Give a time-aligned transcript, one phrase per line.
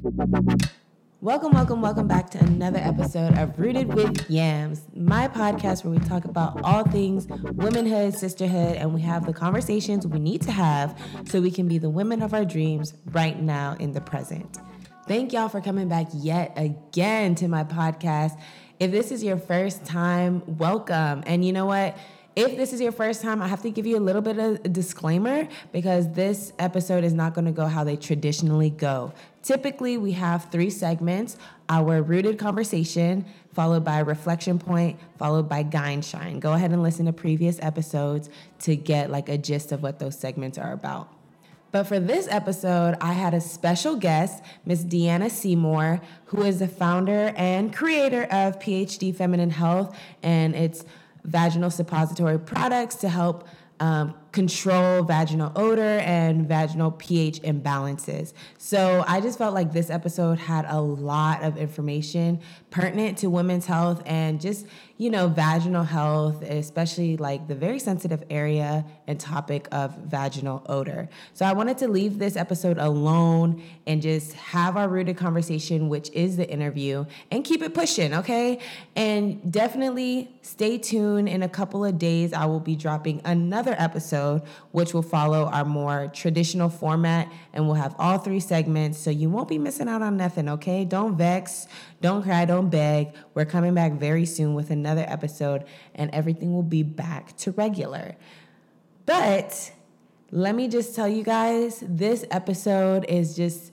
[0.00, 5.98] Welcome, welcome, welcome back to another episode of Rooted with Yams, my podcast where we
[6.06, 10.96] talk about all things womanhood, sisterhood, and we have the conversations we need to have
[11.24, 14.58] so we can be the women of our dreams right now in the present.
[15.08, 18.38] Thank y'all for coming back yet again to my podcast.
[18.78, 21.24] If this is your first time, welcome.
[21.26, 21.96] And you know what?
[22.38, 24.64] If this is your first time, I have to give you a little bit of
[24.64, 29.12] a disclaimer because this episode is not going to go how they traditionally go.
[29.42, 31.36] Typically, we have three segments
[31.68, 36.38] our rooted conversation, followed by reflection point, followed by guide shine.
[36.38, 38.30] Go ahead and listen to previous episodes
[38.60, 41.12] to get like a gist of what those segments are about.
[41.70, 46.68] But for this episode, I had a special guest, Miss Deanna Seymour, who is the
[46.68, 50.84] founder and creator of PhD Feminine Health, and it's
[51.28, 53.46] vaginal suppository products to help
[53.80, 58.32] um, control vaginal odor and vaginal pH imbalances.
[58.58, 63.64] So I just felt like this episode had a lot of information pertinent to women's
[63.64, 64.66] health and just,
[64.98, 71.08] you know, vaginal health, especially like the very sensitive area and topic of vaginal odor.
[71.32, 76.10] So I wanted to leave this episode alone and just have our rooted conversation, which
[76.10, 78.58] is the interview, and keep it pushing, okay?
[78.94, 81.28] And definitely stay tuned.
[81.28, 84.17] In a couple of days, I will be dropping another episode,
[84.72, 88.98] which will follow our more traditional format, and we'll have all three segments.
[88.98, 90.84] So you won't be missing out on nothing, okay?
[90.84, 91.66] Don't vex,
[92.00, 93.14] don't cry, don't beg.
[93.34, 98.16] We're coming back very soon with another episode, and everything will be back to regular.
[99.06, 99.72] But
[100.30, 103.72] let me just tell you guys this episode is just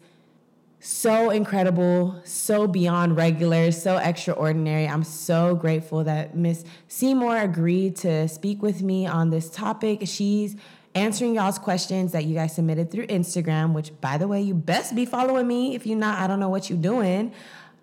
[0.79, 4.87] so incredible, so beyond regular, so extraordinary.
[4.87, 10.01] I'm so grateful that Miss Seymour agreed to speak with me on this topic.
[10.05, 10.55] She's
[10.93, 14.95] answering y'all's questions that you guys submitted through Instagram, which by the way, you best
[14.95, 15.75] be following me.
[15.75, 17.33] If you're not, I don't know what you're doing.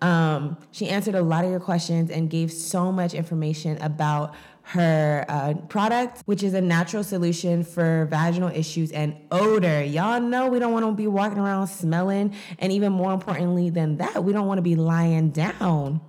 [0.01, 4.33] Um, she answered a lot of your questions and gave so much information about
[4.63, 9.83] her uh, product, which is a natural solution for vaginal issues and odor.
[9.83, 13.97] Y'all know we don't want to be walking around smelling, and even more importantly than
[13.97, 16.01] that, we don't want to be lying down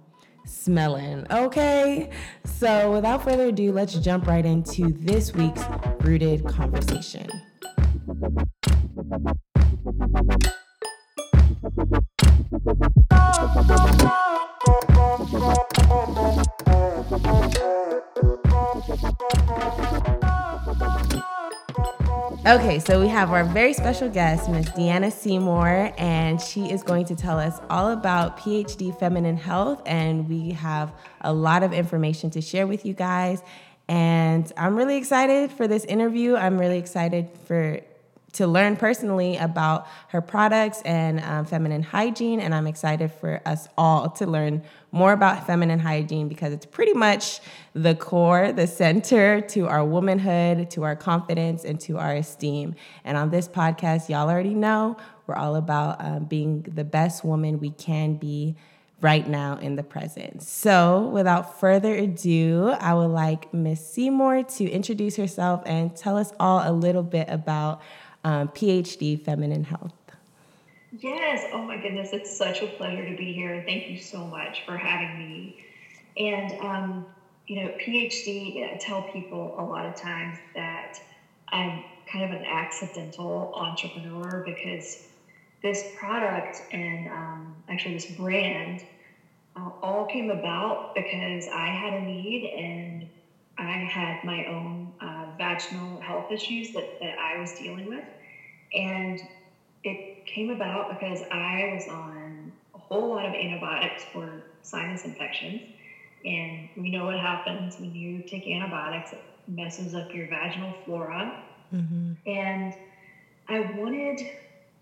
[0.47, 1.27] smelling.
[1.31, 2.11] Okay,
[2.45, 5.65] so without further ado, let's jump right into this week's
[6.01, 7.29] rooted conversation.
[22.47, 27.07] Okay, so we have our very special guest, Miss Deanna Seymour, and she is going
[27.07, 29.83] to tell us all about PhD Feminine Health.
[29.87, 33.43] And we have a lot of information to share with you guys.
[33.89, 36.37] And I'm really excited for this interview.
[36.37, 37.81] I'm really excited for
[38.35, 42.41] to learn personally about her products and um, feminine hygiene.
[42.41, 44.63] And I'm excited for us all to learn
[44.93, 47.41] more about feminine hygiene because it's pretty much
[47.75, 52.75] the core, the center to our womanhood, to our confidence, and to our esteem.
[53.05, 54.97] And on this podcast, y'all already know
[55.27, 58.57] we're all about um, being the best woman we can be
[59.01, 60.43] right now in the present.
[60.43, 66.33] So, without further ado, I would like Miss Seymour to introduce herself and tell us
[66.41, 67.83] all a little bit about
[68.25, 69.93] um, PhD Feminine Health.
[70.99, 71.49] Yes.
[71.53, 72.11] Oh my goodness.
[72.13, 73.63] It's such a pleasure to be here.
[73.67, 75.65] Thank you so much for having me.
[76.17, 77.07] And, um,
[77.47, 81.01] you know, PhD, I tell people a lot of times that
[81.49, 85.09] I'm kind of an accidental entrepreneur because
[85.63, 88.85] this product and um, actually this brand
[89.57, 93.09] uh, all came about because I had a need and
[93.57, 94.84] I had my own
[95.37, 98.05] vaginal health issues that, that I was dealing with.
[98.75, 99.21] And
[99.85, 105.63] it came about because I was on a whole lot of antibiotics for sinus infections.
[106.25, 111.43] And we know what happens when you take antibiotics, it messes up your vaginal flora.
[111.73, 112.13] Mm-hmm.
[112.27, 112.75] And
[113.49, 114.21] I wanted,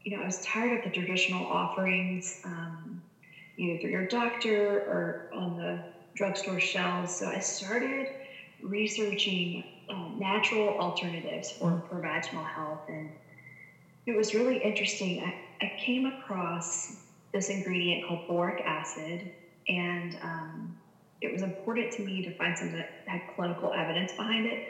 [0.04, 3.02] you know, I was tired of the traditional offerings, um,
[3.56, 5.80] either through your doctor or on the
[6.14, 7.14] drugstore shelves.
[7.14, 8.08] So I started
[8.62, 9.64] researching
[10.18, 12.82] natural alternatives for, for vaginal health.
[12.88, 13.10] And
[14.06, 15.20] it was really interesting.
[15.20, 15.34] I,
[15.64, 16.92] I came across
[17.32, 19.30] this ingredient called boric acid,
[19.68, 20.76] and um,
[21.20, 24.66] it was important to me to find something that had clinical evidence behind it.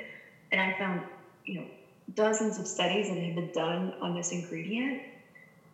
[0.50, 1.03] And I found,
[1.44, 1.67] you know,
[2.14, 5.00] dozens of studies that had been done on this ingredient,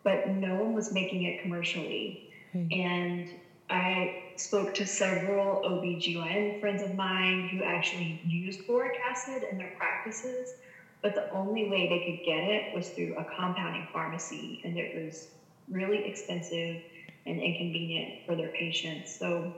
[0.05, 2.19] but no one was making it commercially.
[2.53, 2.67] Hmm.
[2.71, 3.29] And
[3.71, 9.73] I spoke to several OB/GYN friends of mine who actually used boric acid in their
[9.77, 10.55] practices
[11.03, 14.95] but the only way they could get it was through a compounding pharmacy, and it
[14.95, 15.29] was
[15.71, 16.81] really expensive.
[17.27, 19.11] and inconvenient for their patients.
[19.19, 19.53] So,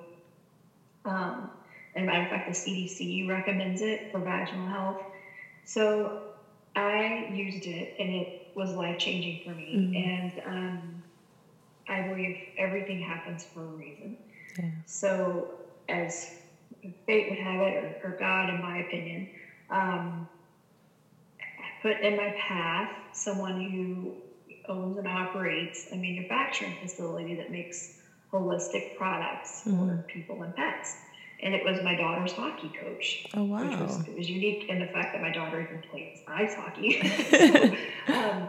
[1.04, 1.50] um,
[1.94, 5.00] and matter of fact, the CDC recommends it for vaginal health.
[5.64, 6.18] So
[6.74, 9.72] I used it and it was life changing for me.
[9.76, 9.94] Mm-hmm.
[9.96, 11.02] And um,
[11.90, 14.16] I believe everything happens for a reason.
[14.58, 14.70] Yeah.
[14.87, 15.48] So,
[15.88, 16.31] as
[17.06, 19.28] fate would have it, or, or God, in my opinion,
[19.70, 20.28] um,
[21.82, 24.14] put in my path someone who
[24.69, 27.94] owns and operates a manufacturing facility that makes
[28.32, 29.88] holistic products mm-hmm.
[29.88, 30.96] for people and pets.
[31.43, 33.26] And it was my daughter's hockey coach.
[33.32, 33.66] Oh wow!
[33.66, 37.00] Which was, was unique in the fact that my daughter even plays ice hockey.
[38.06, 38.48] so, um,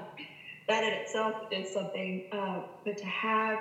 [0.72, 2.24] that in itself is something.
[2.32, 3.60] Uh, but to have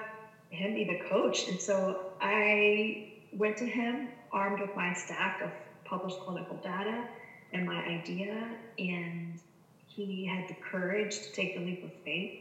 [0.51, 5.51] him be the coach, and so I went to him armed with my stack of
[5.85, 7.05] published clinical data
[7.53, 9.41] and my idea, and
[9.89, 12.33] he had the courage to take the leap of faith,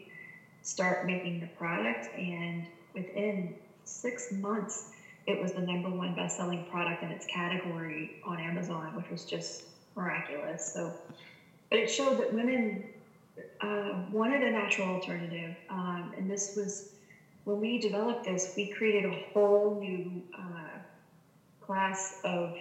[0.62, 3.56] start making the product, and within
[3.86, 4.86] six months,
[5.26, 9.64] it was the number one best-selling product in its category on Amazon, which was just
[9.96, 10.64] miraculous.
[10.64, 10.94] So,
[11.72, 12.84] but it showed that women
[13.62, 16.94] uh, wanted a natural alternative, um, and this was
[17.44, 18.54] when we developed this.
[18.56, 20.80] We created a whole new uh,
[21.62, 22.56] class of,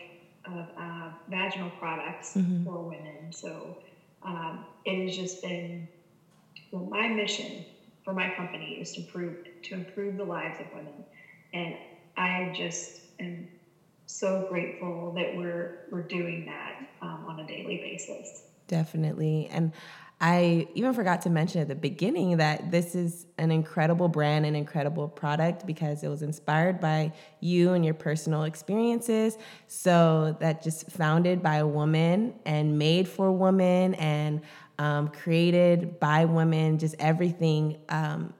[0.47, 2.65] of uh, vaginal products mm-hmm.
[2.65, 3.33] for women.
[3.33, 3.79] So
[4.23, 5.89] um, it has just been
[6.71, 7.65] well, my mission
[8.05, 11.05] for my company is to improve to improve the lives of women,
[11.53, 11.75] and
[12.17, 13.49] I just am
[14.07, 18.45] so grateful that we're we're doing that um, on a daily basis.
[18.67, 19.73] Definitely, and
[20.21, 24.57] I even forgot to mention at the beginning that this is an incredible brand, and
[24.57, 29.39] incredible product because it was inspired by you and your personal experiences.
[29.69, 34.41] So that just founded by a woman and made for women and
[34.79, 38.35] um, created by women, just everything um,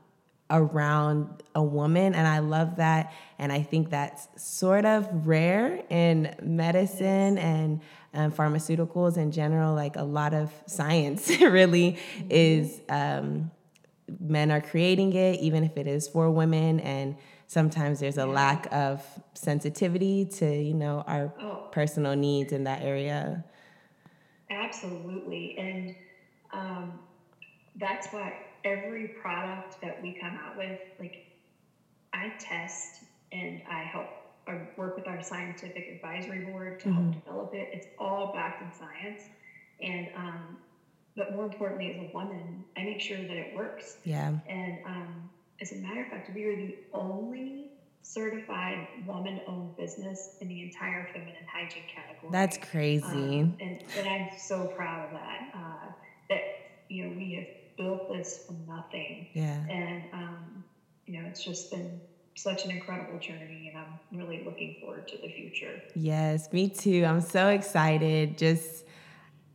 [0.51, 2.15] around a woman.
[2.15, 3.13] And I love that.
[3.39, 7.81] And I think that's sort of rare in medicine and
[8.15, 11.99] um, pharmaceuticals in general, like a lot of science really
[12.31, 13.51] is um,
[14.21, 16.81] men are creating it, even if it is for women.
[16.81, 17.17] And
[17.47, 21.69] sometimes there's a lack of sensitivity to, you know, our oh.
[21.71, 23.45] personal needs in that area.
[24.51, 25.59] Absolutely.
[25.59, 25.95] And
[26.53, 26.99] um,
[27.77, 28.35] that's why
[28.65, 31.27] every product that we come out with, like,
[32.13, 34.09] I test and I help
[34.77, 37.03] work with our scientific advisory board to mm-hmm.
[37.03, 37.69] help develop it.
[37.73, 39.23] It's all backed in science,
[39.81, 40.59] and um,
[41.17, 43.97] but more importantly, as a woman, I make sure that it works.
[44.05, 44.33] Yeah.
[44.49, 45.31] And um,
[45.61, 47.73] as a matter of fact, we are the only
[48.03, 52.31] certified woman-owned business in the entire feminine hygiene category.
[52.33, 53.05] That's crazy.
[53.05, 55.51] Um, and, and I'm so proud of that.
[55.55, 55.93] Uh,
[56.31, 56.43] that
[56.89, 59.29] you know we have built this from nothing.
[59.35, 59.59] Yeah.
[59.69, 60.65] And um,
[61.07, 62.01] you know it's just been
[62.39, 65.83] such an incredible journey and I'm really looking forward to the future.
[65.95, 67.05] Yes, me too.
[67.05, 68.39] I'm so excited.
[68.39, 68.85] Just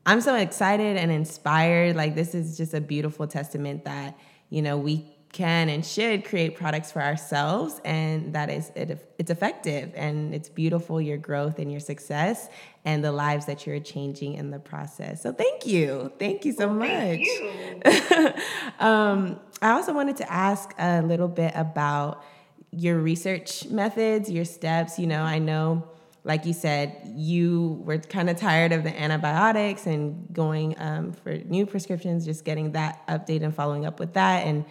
[0.05, 1.95] I'm so excited and inspired.
[1.95, 4.17] Like this is just a beautiful testament that,
[4.49, 9.31] you know, we can and should create products for ourselves and that is it, it's
[9.31, 12.47] effective and it's beautiful your growth and your success
[12.85, 16.67] and the lives that you're changing in the process so thank you thank you so
[16.67, 17.81] well, much you.
[18.79, 22.23] um, i also wanted to ask a little bit about
[22.73, 24.97] your research methods, your steps.
[24.99, 25.87] You know, I know,
[26.23, 31.37] like you said, you were kind of tired of the antibiotics and going um, for
[31.37, 34.65] new prescriptions, just getting that update and following up with that and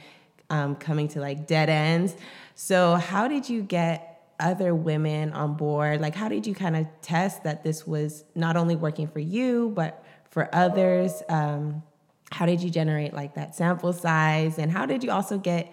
[0.50, 2.14] um, coming to like dead ends.
[2.54, 6.00] So, how did you get other women on board?
[6.00, 9.72] Like, how did you kind of test that this was not only working for you,
[9.74, 11.22] but for others?
[11.28, 11.82] Um,
[12.30, 14.58] how did you generate like that sample size?
[14.58, 15.72] And how did you also get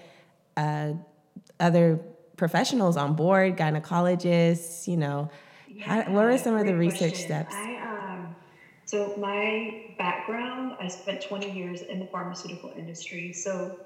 [0.55, 0.93] uh,
[1.59, 2.00] other
[2.39, 5.29] professionals on board, gynecologists, you know,
[5.67, 7.25] yeah, how, what are some of the research question.
[7.25, 7.53] steps?
[7.53, 8.36] I, um,
[8.86, 13.34] so my background, I spent 20 years in the pharmaceutical industry.
[13.34, 13.77] So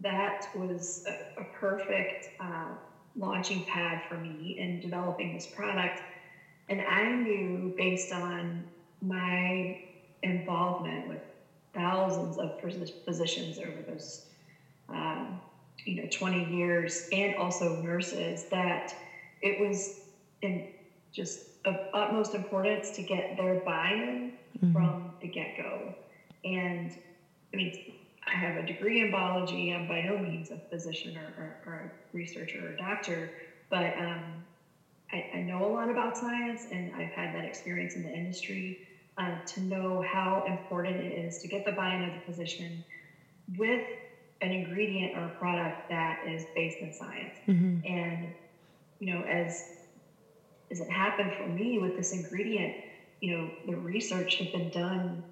[0.00, 2.70] that was a, a perfect uh,
[3.16, 6.02] launching pad for me in developing this product.
[6.68, 8.64] And I knew based on
[9.02, 9.82] my
[10.22, 11.20] involvement with
[11.74, 12.60] thousands of
[13.04, 14.26] physicians over those
[14.88, 15.40] um,
[15.84, 18.94] you know 20 years and also nurses that
[19.42, 20.00] it was
[20.42, 20.68] in
[21.12, 24.72] just of utmost importance to get their buy-in mm-hmm.
[24.72, 25.94] from the get-go
[26.44, 26.96] and
[27.52, 27.94] i mean
[28.26, 31.74] i have a degree in biology i'm by no means a physician or, or, or
[31.74, 33.30] a researcher or a doctor
[33.68, 34.22] but um,
[35.12, 38.86] I, I, know a lot about science and i've had that experience in the industry
[39.18, 42.84] uh, to know how important it is to get the buy-in of the physician
[43.58, 43.82] with
[44.42, 47.34] an ingredient or a product that is based in science.
[47.46, 47.86] Mm-hmm.
[47.86, 48.28] And
[48.98, 49.64] you know, as
[50.70, 52.76] as it happened for me with this ingredient,
[53.20, 55.22] you know, the research had been done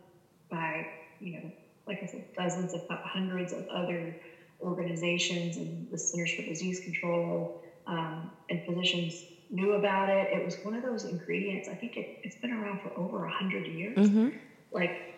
[0.50, 0.86] by
[1.20, 1.52] you know,
[1.86, 4.14] like I said, dozens, if not hundreds, of other
[4.60, 10.28] organizations and the Centers for Disease Control um, and physicians knew about it.
[10.32, 11.68] It was one of those ingredients.
[11.68, 13.96] I think it, has been around for over a hundred years.
[13.96, 14.36] Mm-hmm.
[14.72, 15.14] Like,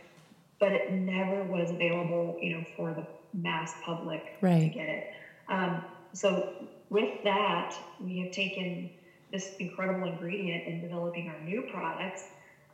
[0.59, 4.60] but it never was available, you know, for the mass public right.
[4.60, 5.10] to get it.
[5.49, 6.52] Um, so
[6.90, 8.90] with that, we have taken
[9.32, 12.25] this incredible ingredient in developing our new products,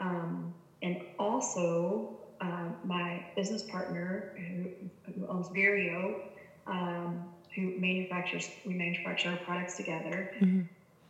[0.00, 6.20] um, and also uh, my business partner who, who owns Vireo,
[6.66, 10.32] um, who manufactures we manufacture our products together.
[10.40, 10.62] Mm-hmm.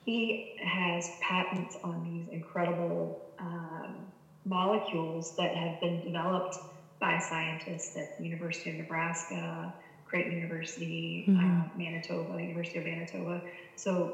[0.04, 3.96] He has patents on these incredible um,
[4.44, 6.58] molecules that have been developed
[7.00, 9.72] by scientists at the University of Nebraska,
[10.04, 11.60] Creighton University, Mm-hmm.
[11.60, 13.42] uh, Manitoba, University of Manitoba.
[13.76, 14.12] So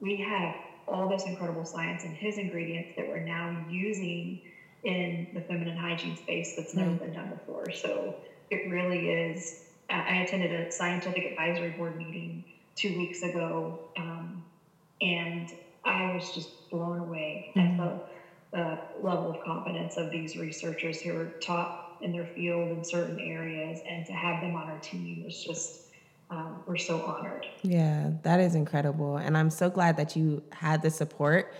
[0.00, 0.54] we have
[0.86, 4.38] all this incredible science and his ingredients that we're now using
[4.84, 7.00] in the feminine hygiene space that's never Right.
[7.00, 7.70] been done before.
[7.70, 8.14] So
[8.50, 9.56] it really is.
[9.88, 14.44] I attended a scientific advisory board meeting two weeks ago, um,
[15.00, 15.48] and
[15.84, 17.62] I was just blown away Mhm.
[17.64, 18.00] at the,
[18.52, 23.18] the level of competence of these researchers who are top in their field in certain
[23.20, 25.82] areas, and to have them on our team is just.
[26.28, 27.46] Um, we're so honored.
[27.62, 29.16] Yeah, that is incredible.
[29.16, 31.54] And I'm so glad that you had the support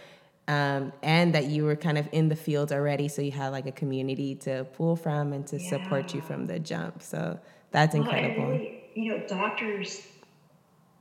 [0.48, 3.06] um, and that you were kind of in the field already.
[3.06, 6.58] So you had like a community to pull from and to support you from the
[6.58, 7.00] jump.
[7.00, 7.38] So
[7.70, 8.46] that's Well, incredible.
[8.46, 10.04] really, you know, doctors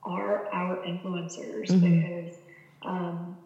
[0.04, 2.04] are our influencers Mhm.
[2.04, 2.38] because,
[2.84, 3.38] um,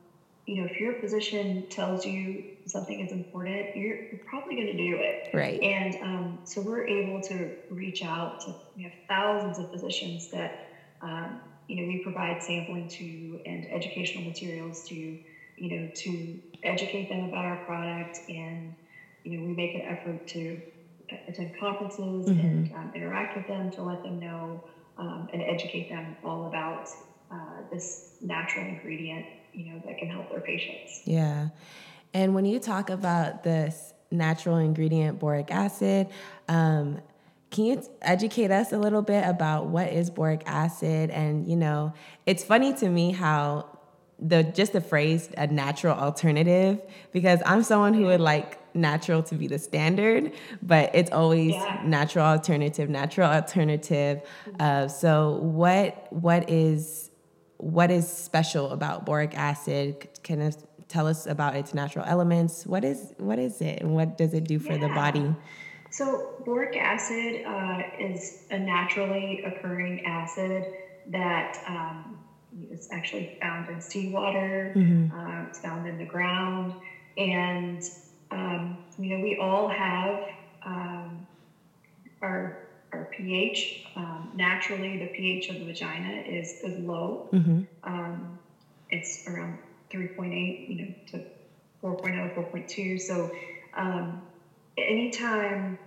[0.50, 4.74] you know, if your physician tells you something is important, you're, you're probably going to
[4.74, 5.30] do it.
[5.32, 5.62] Right.
[5.62, 10.56] And um, so we're able to reach out to we have thousands of physicians that
[11.02, 11.38] um,
[11.68, 14.96] you know we provide sampling to and educational materials to
[15.56, 18.74] you know to educate them about our product and
[19.24, 20.60] you know we make an effort to
[21.28, 24.64] attend conferences and um, interact with them to let them know
[24.98, 26.88] um, and educate them all about
[27.30, 29.28] uh, this natural ingredient
[29.60, 31.02] you know that can help their patients.
[31.06, 31.50] Yeah.
[32.14, 36.08] And when you talk about this natural ingredient, boric acid,
[36.48, 37.02] um,
[37.52, 41.10] can you educate us a little bit about what is boric acid?
[41.10, 41.94] And, you know,
[42.26, 43.66] it's funny to me how
[44.20, 49.36] the just the phrase a natural alternative, because I'm someone who would like natural to
[49.36, 51.78] be the standard, but it's always Yeah.
[51.82, 54.22] natural alternative, natural alternative.
[54.60, 57.09] Uh, so what what is
[57.60, 60.08] what is special about boric acid?
[60.24, 60.52] Can you
[60.88, 62.66] tell us about its natural elements?
[62.66, 65.36] What is what is it, and what does it do for the body?
[65.92, 70.66] So, boric acid uh, is a naturally occurring acid
[71.08, 72.18] that um,
[72.72, 74.74] is actually found in seawater.
[74.76, 75.12] Mhm.
[75.12, 76.74] Uh, it's found in the ground,
[77.18, 77.84] and
[78.32, 80.24] um, you know we all have
[80.64, 81.28] um,
[82.22, 83.74] our our pH.
[83.96, 87.22] Um, naturally, the pH of the vagina is is low.
[87.32, 87.66] Mhm.
[87.84, 88.40] Um,
[88.90, 91.24] it's around 3.8, you know, to
[91.82, 92.98] 4.0, 4.2.
[92.98, 93.30] So
[93.74, 94.24] um,
[94.78, 95.80] anytime,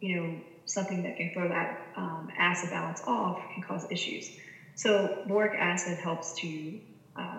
[0.00, 4.30] you know, something that can throw that um, acid balance off can cause issues.
[4.74, 6.80] So boric acid helps to
[7.16, 7.38] uh,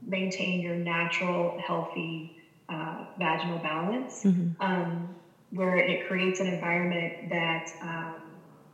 [0.00, 2.30] maintain your natural, healthy
[2.68, 4.54] uh, vaginal balance, Mhm.
[4.60, 5.16] um,
[5.50, 8.21] where it creates an environment that um,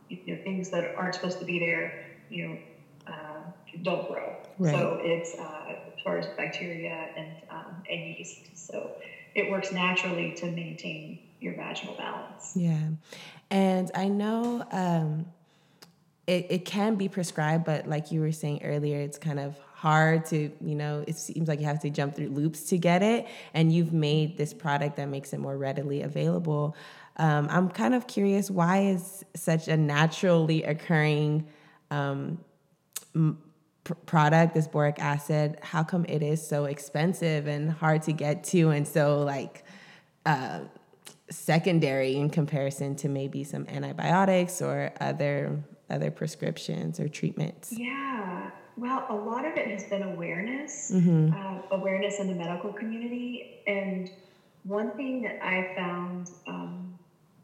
[0.08, 2.58] you know things that aren't supposed to be there, you know,
[3.06, 3.40] uh,
[3.82, 4.36] don't grow.
[4.58, 4.74] Right.
[4.74, 8.56] So it's uh, as far as bacteria and um, and yeast.
[8.56, 8.92] So
[9.34, 12.52] it works naturally to maintain your vaginal balance.
[12.56, 12.88] Yeah.
[13.50, 15.26] And I know um,
[16.26, 20.26] it, it can be prescribed, but like you were saying earlier, it's kind of hard
[20.26, 23.26] to, you know, it seems like you have to jump through loops to get it.
[23.54, 26.76] And you've made this product that makes it more readily available.
[27.18, 31.46] Um, I'm kind of curious why is such a naturally occurring
[31.90, 32.38] um,
[33.84, 38.44] pr- product, this boric acid, how come it is so expensive and hard to get
[38.44, 39.64] to and so like
[40.26, 40.60] uh,
[41.30, 45.58] secondary in comparison to maybe some antibiotics or other
[45.90, 47.72] other prescriptions or treatments?
[47.76, 48.50] Yeah.
[48.76, 51.32] Well, a lot of it has been awareness, Mhm.
[51.34, 53.62] uh, awareness in the medical community.
[53.66, 54.08] And
[54.64, 56.77] one thing that I found, um,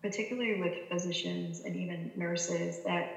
[0.05, 3.09] particularly with physicians and even nurses, that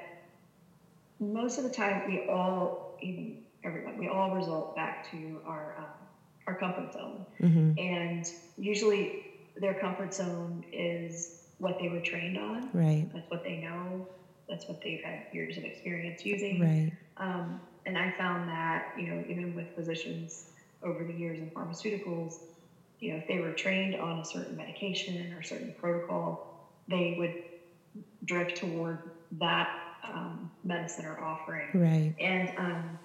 [1.19, 6.07] most of the time we all, even everyone, we all result back to our um,
[6.47, 7.25] our comfort zone.
[7.41, 7.77] Mhm.
[7.77, 8.25] And
[8.57, 9.13] usually
[9.55, 12.69] their comfort zone is what they were trained on.
[12.73, 13.09] Right.
[13.13, 14.07] That's what they know.
[14.49, 16.57] that's what they've had years of experience using.
[16.59, 16.93] Right.
[17.17, 20.45] Um, and I found that, you know, even with physicians
[20.81, 22.39] over the years in pharmaceuticals,
[22.99, 26.39] you know, if they were trained on a certain medication or a certain protocol,
[26.87, 27.33] they would
[28.25, 28.99] drift toward
[29.39, 29.69] that
[30.03, 31.69] um, medicine or offering.
[31.73, 32.13] Right.
[32.19, 32.99] And um,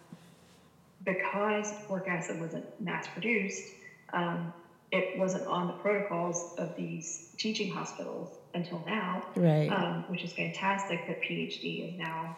[1.04, 3.72] because boric acid wasn't mass produced,
[4.12, 4.52] um,
[4.90, 9.70] it wasn't on the protocols of these teaching hospitals until now, Right.
[9.70, 12.36] um, which is fantastic that PhD is now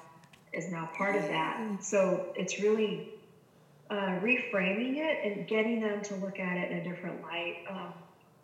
[0.52, 1.58] is now part of that.
[1.80, 3.02] So it's really
[3.90, 7.92] uh, reframing it and getting them to look at it in a different light, um,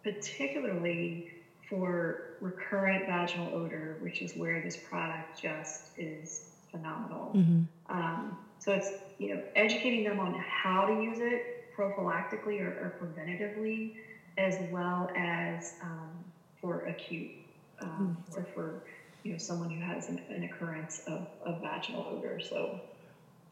[0.03, 1.25] particularly
[1.71, 7.37] for recurrent vaginal odor, which is where this product just is phenomenal.
[7.37, 11.45] hmm Um, so it's you know educating them on how to use it
[11.79, 13.93] prophylactically or, or preventatively,
[14.39, 17.33] as well as um, for acute
[17.81, 18.81] um, or for
[19.25, 22.41] you know someone who has an, an occurrence of, of vaginal odor.
[22.41, 22.81] So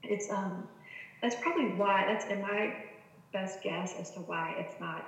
[0.03, 0.69] it's um,
[1.23, 2.75] that's probably why that's in my
[3.33, 5.05] best guess as to why it's not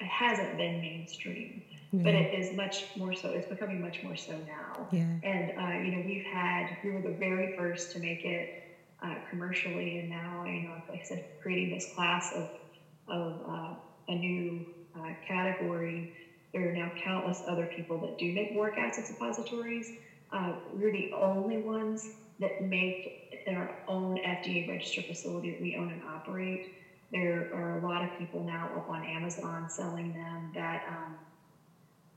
[0.00, 1.62] it hasn't been mainstream,
[2.02, 3.30] but it is much more so.
[3.30, 4.88] It's becoming much more so now.
[4.90, 5.16] yeah.
[5.22, 8.48] And uh, you know, we've had we were the very first to make it
[9.02, 12.48] uh, commercially, and now you know, like I said, creating this class of
[13.08, 13.74] of uh,
[14.08, 16.08] a new uh, category.
[16.52, 19.92] There are now countless other people that do make boric acid suppositories.
[20.30, 22.96] Uh, we're the only ones that make
[23.46, 26.62] our own FDA registered facility that we own and operate.
[27.10, 31.18] There are a lot of people now up on Amazon selling them that um,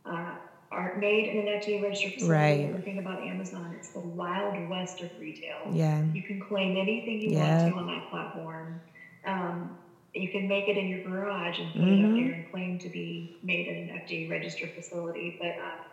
[0.07, 0.35] uh,
[0.71, 2.65] aren't made in an FDA registered facility.
[2.65, 2.71] Right.
[2.75, 5.71] The thing about Amazon, it's the wild west of retail.
[5.73, 6.01] Yeah.
[6.13, 7.57] You can claim anything you Yeah.
[7.57, 8.81] want to on that platform.
[9.25, 9.77] Um,
[10.13, 12.05] you can make it in your garage and put it Mhm.
[12.05, 15.35] up there and claim to be made in an FDA registered facility.
[15.37, 15.83] But uh,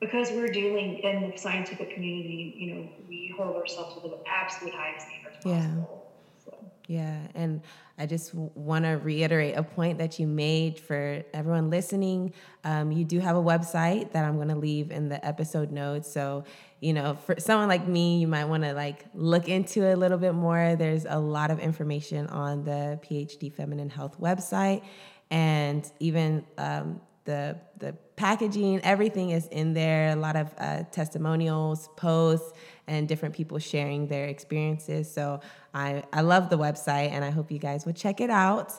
[0.00, 4.74] because we're dealing in the scientific community, you know, we hold ourselves to the absolute
[4.74, 5.52] highest standards Yeah.
[5.68, 6.02] possible.
[6.44, 7.62] So, Yeah, and
[7.96, 12.34] I just want to reiterate a point that you made for everyone listening.
[12.62, 16.12] Um, you do have a website that I'm going to leave in the episode notes.
[16.12, 16.44] So,
[16.80, 19.96] you know, for someone like me, you might want to like look into it a
[19.96, 20.76] little bit more.
[20.76, 24.82] There's a lot of information on the PhD Feminine Health website,
[25.30, 30.10] and even um, the the packaging, everything is in there.
[30.10, 32.52] A lot of uh, testimonials, posts,
[32.86, 35.12] and different people sharing their experiences.
[35.12, 35.40] So
[35.72, 38.72] I I love the website, and I hope you guys would check it out.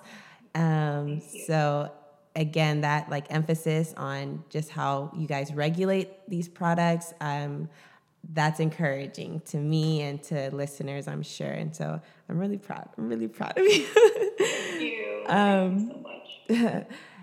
[0.53, 1.91] Um, so
[2.35, 7.13] again, that like emphasis on just how you guys regulate these products.
[7.21, 7.69] Um,
[8.33, 11.51] that's encouraging to me and to listeners, I'm sure.
[11.51, 12.89] And so I'm really proud.
[12.97, 13.85] I'm really proud of you.
[13.85, 15.01] thank you.
[15.27, 16.85] Um, thank you so much.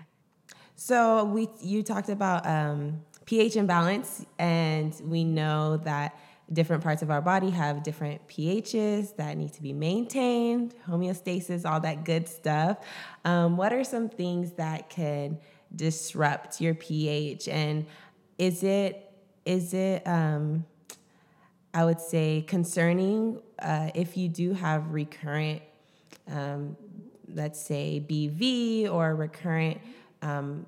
[0.75, 6.17] So we you talked about um, pH imbalance, and we know that
[6.51, 11.79] different parts of our body have different pHs that need to be maintained, homeostasis, all
[11.79, 12.77] that good stuff.
[13.23, 15.39] Um, what are some things that can
[15.75, 17.85] disrupt your pH, and
[18.37, 19.11] is it
[19.45, 20.65] is it um,
[21.73, 25.61] I would say concerning uh, if you do have recurrent
[26.27, 26.77] um,
[27.33, 29.79] let's say BV or recurrent
[30.23, 30.65] um,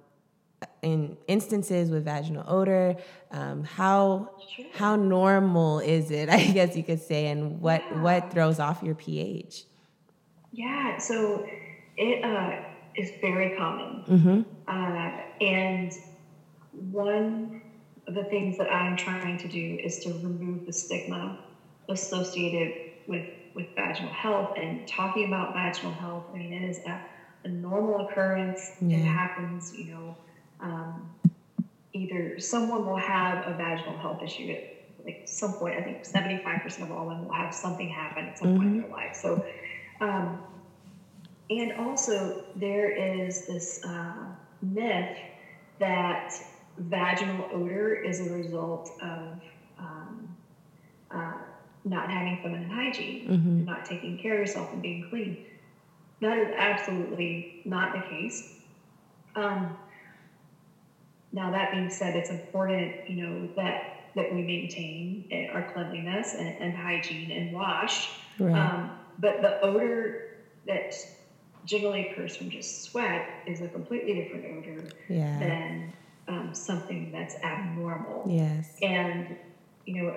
[0.81, 2.95] in instances with vaginal odor.
[3.31, 4.65] Um, how Sure.
[4.73, 6.29] how normal is it?
[6.39, 8.01] I guess you could say, and what Yeah.
[8.01, 9.63] what throws off your pH?
[10.51, 11.45] Yeah, so
[11.97, 12.63] it uh,
[12.95, 14.03] is very common.
[14.07, 14.41] Mm-hmm.
[14.67, 15.91] Uh, and
[16.91, 17.61] one
[18.07, 21.39] of the things that I'm trying to do is to remove the stigma
[21.89, 22.73] associated
[23.07, 26.23] with, with vaginal health and talking about vaginal health.
[26.33, 27.01] I mean, it is a,
[27.45, 28.73] a normal occurrence.
[28.81, 28.97] Yeah.
[28.97, 30.17] It happens, you know,
[30.59, 31.07] um,
[31.93, 35.75] either someone will have a vaginal health issue at like some point.
[35.75, 38.89] I think 75% of all women will have something happen at some point in their
[38.89, 39.15] life.
[39.15, 39.43] So,
[40.01, 40.39] um,
[41.49, 44.25] and also, there is this uh,
[44.63, 45.15] myth
[45.77, 46.33] that
[46.79, 49.39] vaginal odor is a result of
[49.77, 50.27] um,
[51.11, 51.33] uh,
[51.83, 53.65] not having feminine hygiene, Mhm.
[53.65, 55.37] not taking care of yourself and being clean.
[56.25, 58.55] That is absolutely not the case.
[59.35, 59.77] Um,
[61.31, 66.33] now, that being said, it's important, you know, that that we maintain eh, our cleanliness
[66.33, 68.09] and, and hygiene and wash.
[68.39, 68.57] Right.
[68.57, 70.95] Um, but the odor that
[71.65, 75.37] generally occurs from just sweat is a completely different odor yeah.
[75.37, 75.93] than
[76.27, 78.23] um, something that's abnormal.
[78.25, 78.77] Yes.
[78.81, 79.35] And,
[79.85, 80.15] you know,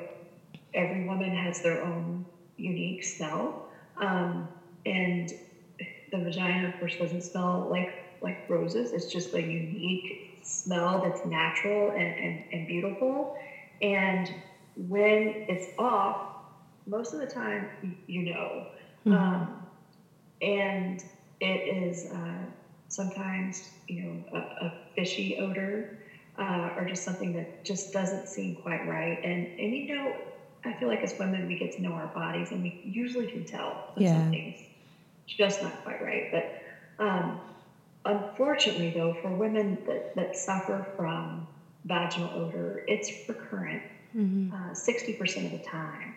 [0.73, 2.25] every woman has their own
[2.57, 3.69] unique smell.
[3.97, 4.49] Um,
[4.87, 5.33] and
[6.11, 7.93] the vagina, of course, doesn't smell like,
[8.23, 8.93] like roses.
[8.93, 13.37] It's just a unique smell that's natural and, and, and beautiful.
[13.83, 14.33] And
[14.89, 16.29] when it's off,
[16.87, 17.69] most of the time
[18.07, 18.67] you know.
[19.07, 19.13] Mm-hmm.
[19.13, 19.63] Um,
[20.41, 21.05] and
[21.41, 22.45] it is uh,
[22.89, 25.99] sometimes, you know, a, a fishy odor
[26.39, 29.19] uh, or just something that just doesn't seem quite right.
[29.23, 30.17] And, and you know,
[30.65, 33.45] I feel like as women, we get to know our bodies and we usually can
[33.45, 34.15] tell yeah.
[34.15, 34.61] something's
[35.37, 36.31] just not quite right.
[36.33, 36.63] But
[37.05, 37.41] um,
[38.05, 41.47] unfortunately, though, for women that, that suffer from
[41.85, 43.83] vaginal odor, it's recurrent
[44.17, 44.53] mm-hmm.
[44.53, 46.15] uh, 60% of the time.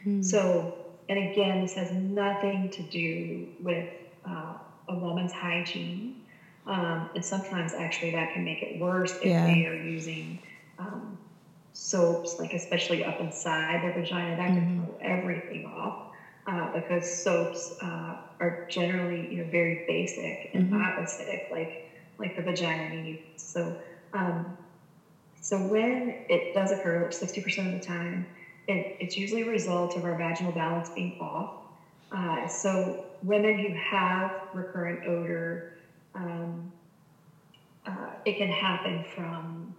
[0.00, 0.22] Mm-hmm.
[0.22, 0.76] So,
[1.08, 3.88] and again, this has nothing to do with
[4.26, 4.54] uh,
[4.88, 6.22] a woman's hygiene.
[6.66, 9.46] Um, and sometimes actually that can make it worse if yeah.
[9.46, 10.38] they are using
[10.78, 11.18] um,
[11.72, 14.58] soaps, like especially up inside their vagina, that mm-hmm.
[14.58, 16.11] can throw everything off.
[16.44, 20.78] Uh, because soaps uh, are generally, you know, very basic and mm-hmm.
[20.80, 23.20] not acidic like like the vagina needs.
[23.36, 23.76] So,
[24.12, 24.56] um,
[25.40, 28.26] so when it does occur, like 60% of the time,
[28.68, 31.54] it, it's usually a result of our vaginal balance being off.
[32.10, 35.74] Uh, so women who have recurrent odor,
[36.14, 36.70] um,
[37.86, 39.74] uh, it can happen from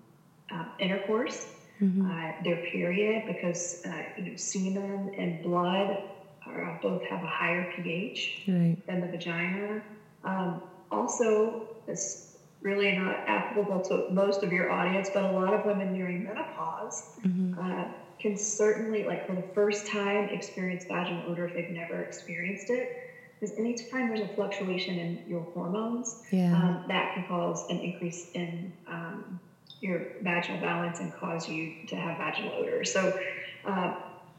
[0.52, 1.48] uh, intercourse,
[1.82, 2.10] mm-hmm.
[2.10, 6.04] Uh, their period, because uh, you know, semen and blood
[6.48, 8.78] are, both have a higher pH right.
[8.88, 9.82] than the vagina.
[10.24, 15.66] Um, also, this really not applicable to most of your audience, but a lot of
[15.66, 17.60] women nearing menopause mm-hmm.
[17.60, 17.86] uh,
[18.20, 23.12] can certainly, like for the first time, experience vaginal odor if they've never experienced it.
[23.40, 26.56] Because anytime there's a fluctuation in your hormones, yeah.
[26.56, 29.40] um, that can cause an increase in um,
[29.82, 32.86] your vaginal balance and cause you to have vaginal odor.
[32.86, 33.20] So,
[33.66, 33.96] uh,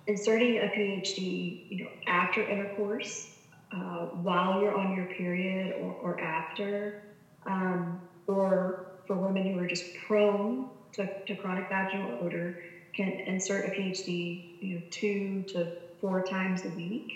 [0.06, 3.28] inserting a PHD, you know, after intercourse,
[3.72, 7.02] uh, while you're on your period or, or after,
[7.46, 12.62] um, or for women who are just prone to, to chronic vaginal odor,
[12.94, 17.12] can insert a PHD, you know, two to four times a week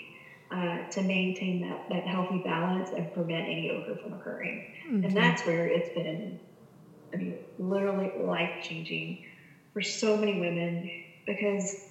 [0.51, 4.65] uh, to maintain that, that healthy balance and prevent any odor from occurring.
[4.87, 5.05] Mm-hmm.
[5.05, 6.39] And that's where it's been,
[7.13, 9.25] I mean, literally life changing
[9.73, 10.89] for so many women
[11.25, 11.88] because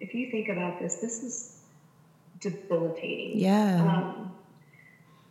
[0.00, 1.60] if you think about this, this is
[2.40, 3.38] debilitating.
[3.38, 3.82] Yeah.
[3.82, 4.32] Um,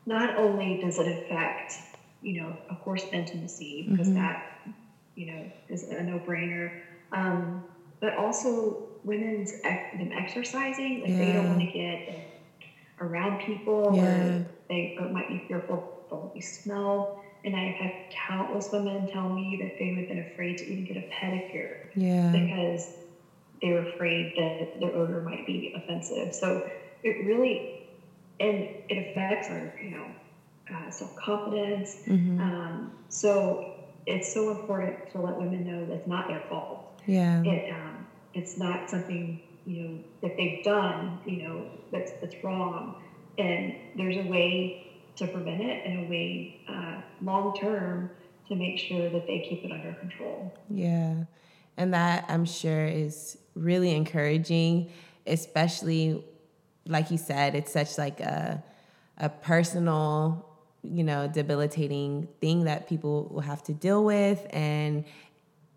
[0.06, 1.74] not only does it affect
[2.26, 4.18] you know, of course, intimacy because mm-hmm.
[4.18, 4.60] that,
[5.16, 6.72] you know, is a no-brainer.
[7.12, 7.64] Um,
[8.00, 11.18] but also women's them exercising, like yeah.
[11.18, 12.20] they don't want to get
[13.00, 14.04] around people, yeah.
[14.04, 17.24] or they might be fearful they'll be smell.
[17.44, 20.86] And I've had countless women tell me that they would have been afraid to even
[20.86, 22.88] get a pedicure, yeah, because
[23.62, 26.34] they were afraid that their odor might be offensive.
[26.34, 26.70] So
[27.04, 27.88] it really,
[28.40, 30.06] and it affects our, you know,
[30.74, 31.98] uh, self confidence.
[32.08, 32.42] Mm-hmm.
[32.42, 33.74] Um, so
[34.06, 37.02] it's so important to let women know that's not their fault.
[37.06, 37.44] Yeah.
[37.44, 41.20] It, um, it's not something you know that they've done.
[41.26, 43.02] You know that's that's wrong,
[43.38, 48.12] and there's a way to prevent it and a way uh, long term
[48.50, 50.54] to make sure that they keep it under control.
[50.70, 51.24] Yeah,
[51.78, 54.92] and that I'm sure is really encouraging,
[55.26, 56.24] especially
[56.88, 58.64] like you said, it's such like a
[59.18, 60.46] a personal
[60.92, 64.46] you know, debilitating thing that people will have to deal with.
[64.52, 65.06] And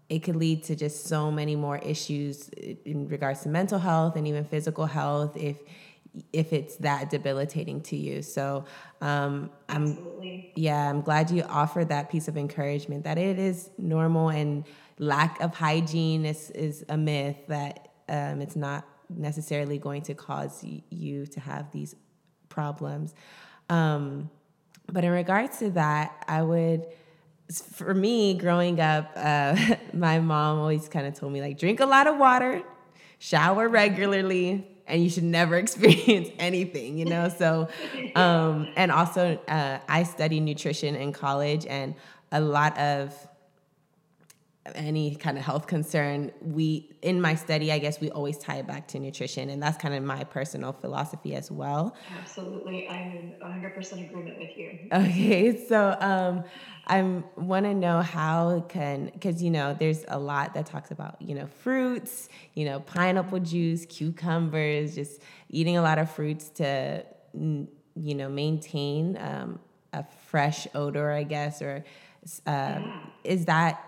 [0.08, 4.26] it could lead to just so many more issues in regards to mental health and
[4.26, 5.58] even physical health if
[6.32, 8.22] if it's that debilitating to you.
[8.22, 8.64] So
[9.00, 10.52] um, I'm Absolutely.
[10.56, 14.64] yeah, I'm glad you offered that piece of encouragement that it is normal and
[14.98, 20.64] lack of hygiene is is a myth that um, it's not necessarily going to cause
[20.90, 21.94] you to have these
[22.48, 23.14] problems.
[23.70, 24.30] Um,
[24.90, 26.86] but in regards to that, I would,
[27.52, 29.56] for me, growing up, uh,
[29.92, 32.62] my mom always kind of told me, like, drink a lot of water,
[33.18, 37.28] shower regularly, and you should never experience anything, you know?
[37.28, 37.68] So,
[38.14, 41.94] um, and also, uh, I studied nutrition in college, and
[42.32, 43.14] a lot of
[44.74, 48.66] any kind of health concern, we in my study, I guess we always tie it
[48.66, 51.94] back to nutrition, and that's kind of my personal philosophy as well.
[52.18, 54.70] Absolutely, I'm in 100% agreement with you.
[54.92, 56.44] Okay, so um,
[56.86, 57.02] I
[57.36, 61.34] want to know how can because you know there's a lot that talks about you
[61.34, 67.04] know fruits, you know pineapple juice, cucumbers, just eating a lot of fruits to
[67.34, 69.58] you know maintain um,
[69.92, 71.84] a fresh odor, I guess, or
[72.46, 73.00] um, yeah.
[73.24, 73.84] is that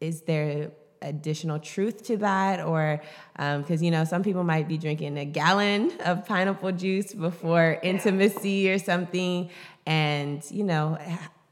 [0.00, 0.70] is there
[1.02, 3.02] additional truth to that or
[3.34, 7.78] because um, you know some people might be drinking a gallon of pineapple juice before
[7.82, 9.50] intimacy or something
[9.84, 10.96] and you know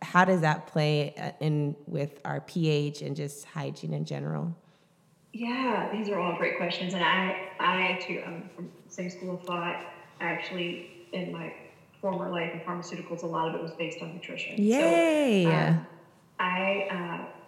[0.01, 4.57] how does that play uh, in with our ph and just hygiene in general
[5.33, 9.35] Yeah, these are all great questions, and I, I too, I'm from the same school
[9.35, 9.83] of thought.
[10.21, 11.55] Actually, in my
[12.03, 14.61] former life in pharmaceuticals, a lot of it was based on nutrition.
[14.63, 15.45] Yay!
[15.45, 15.87] So, um,
[16.39, 17.42] I, uh,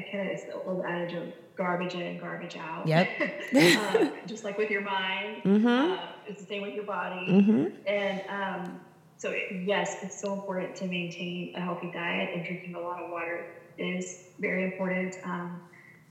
[0.00, 2.86] kind of it's the old adage of garbage in, garbage out.
[2.86, 3.08] Yep.
[3.56, 5.66] uh, just like with your mind, Mm-hmm.
[5.66, 7.26] uh, it's the same with your body.
[7.28, 7.66] Mm-hmm.
[7.86, 8.80] And um,
[9.18, 13.02] so, it, yes, it's so important to maintain a healthy diet, and drinking a lot
[13.02, 13.46] of water
[13.78, 15.16] is very important.
[15.24, 15.60] Um,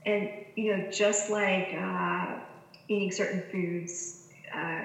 [0.06, 2.36] and you know, just like uh,
[2.88, 4.82] eating certain foods, uh,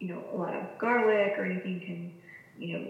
[0.00, 2.12] you know, a lot of garlic or anything can,
[2.58, 2.86] you know,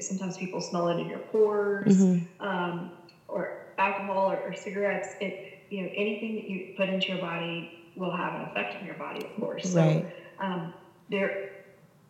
[0.00, 2.46] sometimes people smell it in your pores, Mm-hmm.
[2.46, 2.90] um,
[3.28, 5.08] or alcohol or, or cigarettes.
[5.20, 8.86] It, you know, anything that you put into your body will have an effect on
[8.86, 9.72] your body, of course.
[9.72, 10.06] So, Right.
[10.38, 10.74] um,
[11.10, 11.50] there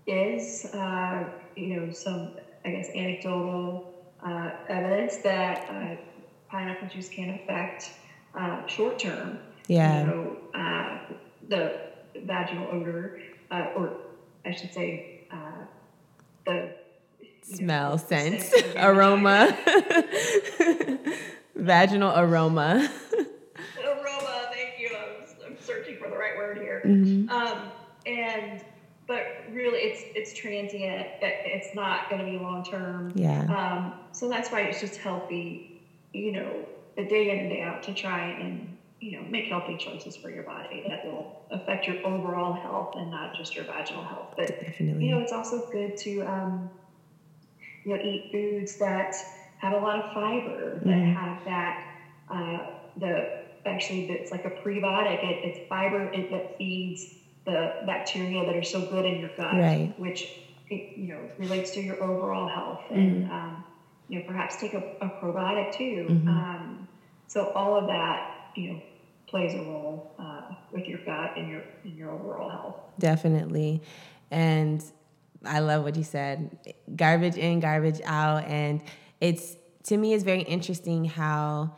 [0.06, 1.24] is, uh,
[1.56, 2.32] you know, some,
[2.64, 3.92] I guess, anecdotal
[4.24, 5.96] uh, evidence that uh,
[6.50, 7.90] pineapple juice can affect
[8.34, 10.00] uh, short term, Yeah.
[10.00, 10.98] you know, uh,
[11.48, 11.80] the
[12.24, 13.20] vaginal odor,
[13.50, 13.96] uh, or
[14.44, 15.64] I should say, uh,
[16.46, 19.56] the know, Smell, the sense, aroma.
[21.54, 22.90] vaginal aroma.
[23.84, 24.48] aroma.
[24.52, 24.90] Thank you.
[24.96, 26.82] I'm, I'm searching for the right word here.
[26.84, 27.28] Mhm.
[27.30, 27.70] Um,
[28.06, 28.62] and
[29.06, 31.06] but really, it's it's transient.
[31.20, 33.12] It, it's not going to be long term.
[33.14, 33.42] Yeah.
[33.44, 35.80] Um, so that's why it's just healthy,
[36.12, 39.76] you know, a day in and day out to try and you know make healthy
[39.76, 44.04] choices for your body that will affect your overall health and not just your vaginal
[44.04, 44.34] health.
[44.36, 45.04] But Definitely.
[45.06, 46.70] you know, it's also good to um,
[47.84, 49.14] you know eat foods that
[49.62, 51.14] have a lot of fiber that Mhm.
[51.14, 51.84] have that
[52.28, 52.58] uh,
[52.96, 55.22] the actually it's like a prebiotic.
[55.22, 59.54] It, it's fiber it, that feeds the bacteria that are so good in your gut,
[59.54, 59.94] Right.
[59.98, 63.64] which it, you know relates to your overall health and um,
[64.08, 66.06] you know perhaps take a, a probiotic too.
[66.10, 66.28] Mhm.
[66.28, 66.88] Um,
[67.28, 68.82] so all of that you know
[69.28, 72.76] plays a role uh, with your gut and your and your overall health.
[72.98, 73.80] Definitely.
[74.32, 74.84] And
[75.44, 76.58] I love what you said
[76.96, 78.44] garbage in, garbage out.
[78.44, 78.82] And
[79.22, 81.76] it's, to me, it's very interesting how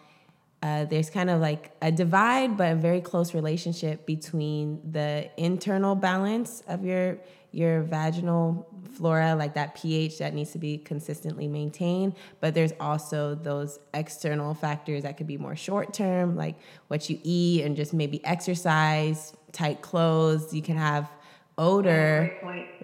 [0.63, 5.95] uh, there's kind of like a divide, but a very close relationship between the internal
[5.95, 7.19] balance of your
[7.53, 12.15] your vaginal flora, like that pH that needs to be consistently maintained.
[12.41, 16.57] But there's also those external factors that could be more short term, like
[16.89, 20.53] what you eat and just maybe exercise, tight clothes.
[20.53, 21.09] You can have
[21.57, 22.33] odor.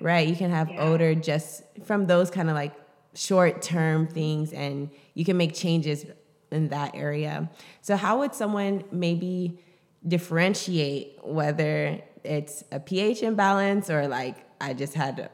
[0.01, 0.29] Right.
[0.29, 0.81] You can have Yeah.
[0.89, 2.73] odor just from those kind of like
[3.15, 6.05] short term things, and you can make changes
[6.51, 7.51] in that area.
[7.83, 9.59] So, how would someone maybe
[10.07, 15.31] differentiate whether it's a pH imbalance or like I just had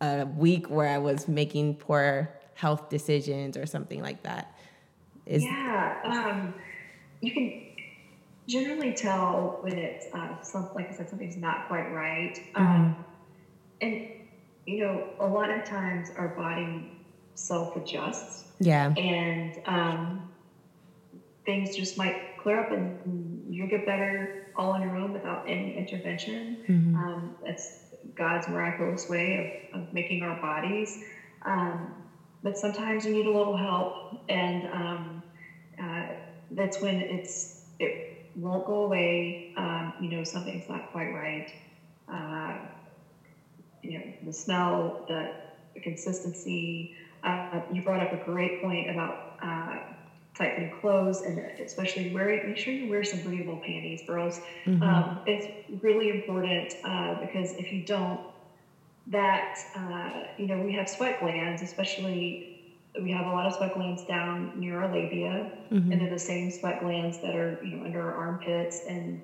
[0.00, 4.56] a week where I was making poor health decisions or something like that?
[5.26, 6.54] Is Yeah, um,
[7.20, 7.62] you can
[8.46, 12.40] generally tell when it's uh, some, like I said, something's not quite right.
[12.54, 13.04] Um,
[13.80, 14.08] and
[14.66, 16.95] you know, a lot of times our body
[17.36, 18.92] self adjusts, yeah.
[18.96, 20.22] and um,
[21.44, 22.98] things just might clear up, and
[23.48, 26.56] you'll get better all on your own without any intervention.
[26.68, 26.94] Mhm.
[26.96, 27.74] Um, that's
[28.14, 30.98] God's miraculous way of, of making our bodies.
[31.42, 31.94] Um,
[32.42, 33.96] but sometimes you need a little help,
[34.28, 35.22] and um,
[35.78, 36.06] uh,
[36.50, 39.50] that's when it's it won't go away.
[39.56, 41.52] Um, you know, something's not quite right.
[42.08, 42.58] Uh,
[43.82, 45.32] you know, the smell, the,
[45.74, 46.92] the consistency.
[47.26, 49.80] Uh, you brought up a great point about uh,
[50.36, 52.42] tightening clothes, and especially wearing.
[52.44, 54.40] Make sure you wear some breathable panties, girls.
[54.66, 55.06] Mhm.
[55.06, 58.20] Um, it's really important uh, because if you don't,
[59.06, 62.40] that uh, you know we have sweat glands, especially
[63.00, 65.92] we have a lot of sweat glands down near our labia, Mhm.
[65.92, 69.20] and they're the same sweat glands that are you know under our armpits, and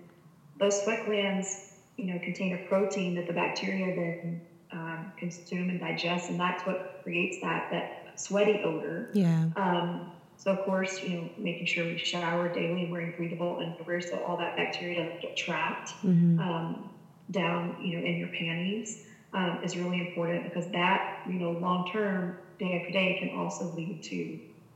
[0.58, 1.60] those sweat glands
[1.96, 6.64] you know contain a protein that the bacteria then um, consume and digest, and that's
[6.64, 9.10] what creates that that sweaty odor.
[9.12, 9.50] yeah.
[9.56, 14.18] Um, so of course, you know, making sure we shower daily wearing breathable underwear so
[14.22, 16.42] all that bacteria doesn't get trapped Mhm.
[16.42, 16.90] um,
[17.30, 21.86] down, you know, in your panties um, is really important because that, you know, long
[21.86, 24.14] term, day after day, can also lead to,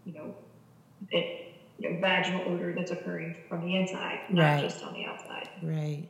[0.04, 0.35] you know,
[1.11, 1.46] it,
[1.78, 4.61] you know, vaginal odor that's occurring from the inside, not Right.
[4.61, 5.48] just on the outside.
[5.61, 6.09] Right.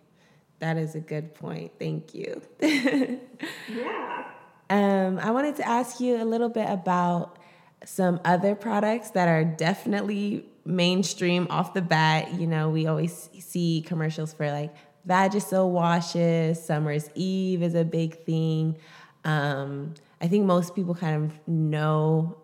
[0.59, 1.73] That is a good point.
[1.79, 2.43] Thank you.
[2.61, 4.25] Yeah.
[4.69, 7.39] Um, I wanted to ask you a little bit about
[7.85, 12.35] some other products that are definitely mainstream off the bat.
[12.35, 14.75] You know, we always see commercials for like
[15.09, 18.77] Vagisil washes, Summer's Eve is a big thing.
[19.25, 22.37] Um, I think most people kind of know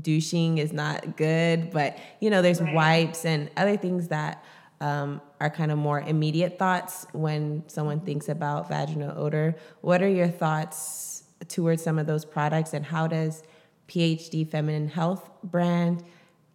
[0.00, 2.74] douching is not good, but you know, there's Right.
[2.74, 4.42] wipes and other things that
[4.80, 9.56] um, are kind of more immediate thoughts when someone thinks about vaginal odor.
[9.80, 13.42] What are your thoughts towards some of those products, and how does
[13.88, 16.02] PhD Feminine Health brand,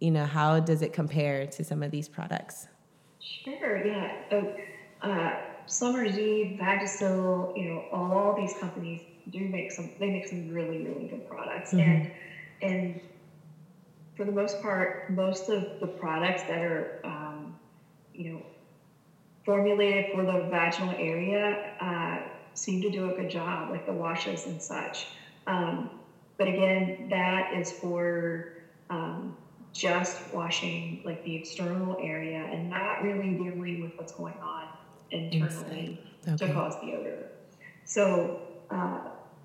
[0.00, 2.66] you know, how does it compare to some of these products?
[3.20, 4.12] Sure, yeah.
[4.32, 4.54] Oh,
[5.02, 9.90] uh, Summer's Eve, Vagisil, you know, all these companies do make some.
[9.98, 11.80] They make some really, really good products, mm-hmm.
[11.88, 12.10] and
[12.62, 13.00] and
[14.16, 17.21] for the most part, most of the products that are, um,
[18.14, 18.42] you know,
[19.44, 22.18] formulated for the vaginal area uh,
[22.54, 25.08] seem to do a good job, like the washes and such.
[25.46, 25.90] Um,
[26.38, 28.52] but again, that is for
[28.90, 29.36] um,
[29.72, 34.68] just washing like the external area and not really dealing with what's going on
[35.10, 36.36] internally okay.
[36.36, 37.28] to cause the odor.
[37.84, 39.00] So uh,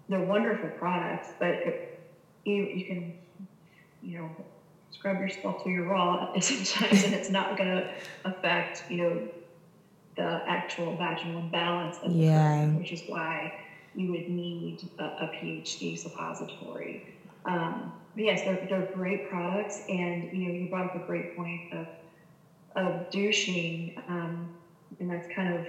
[0.10, 1.99] they're wonderful products, but
[2.45, 3.13] you, you can,
[4.01, 4.30] you know,
[4.91, 7.89] scrub yourself till you're raw sometimes, and it's not going to
[8.26, 9.28] affect, you know,
[10.15, 12.56] the actual vaginal imbalance of yeah.
[12.56, 13.54] Occurring, which is why
[13.95, 17.04] you would need a, a pH-D suppository.
[17.45, 21.73] Um, yes, they're, they're great products, and you know you brought up a great point
[21.73, 21.88] of
[22.76, 24.50] of douching, um,
[25.00, 25.65] and that's kind of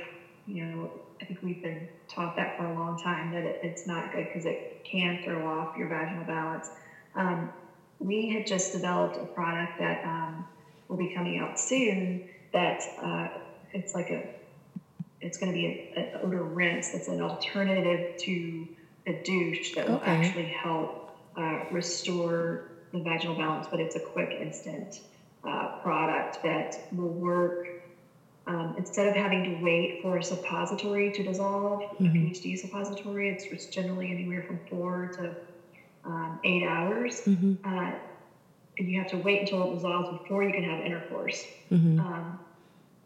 [0.47, 3.87] you know I think we've been taught that for a long time that it, it's
[3.87, 6.71] not good because it can throw off your vaginal balance.
[7.15, 7.51] Um,
[8.01, 10.47] we had just developed a product that um,
[10.89, 12.29] will be coming out soon.
[12.53, 13.29] That uh,
[13.73, 14.23] it's like a
[15.21, 18.69] it's going to be an odor rinse that's an alternative to
[19.07, 20.11] a douche that will okay.
[20.11, 25.01] actually help uh, restore the vaginal balance, but it's a quick, instant
[25.45, 27.67] uh, product that will work.
[28.47, 32.07] Um, instead of having to wait for a suppository to dissolve, mm-hmm.
[32.07, 35.35] a pH-D suppository, it's, it's, generally anywhere from four to
[36.05, 37.23] um, eight hours.
[37.23, 37.55] Mm-hmm.
[37.65, 37.93] Uh,
[38.79, 41.45] and you have to wait until it dissolves before you can have intercourse.
[41.71, 41.99] Mm-hmm.
[41.99, 42.39] Um,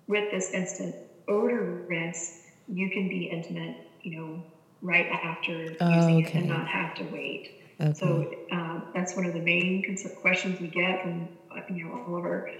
[0.06, 0.94] with this instant
[1.28, 4.42] odor rinse, you can be intimate, you know,
[4.82, 6.38] right after oh, using okay.
[6.38, 7.62] it and not have to wait.
[7.80, 7.92] Okay.
[7.94, 11.28] So um, that's one of the main questions we get from
[11.70, 12.50] you know all of our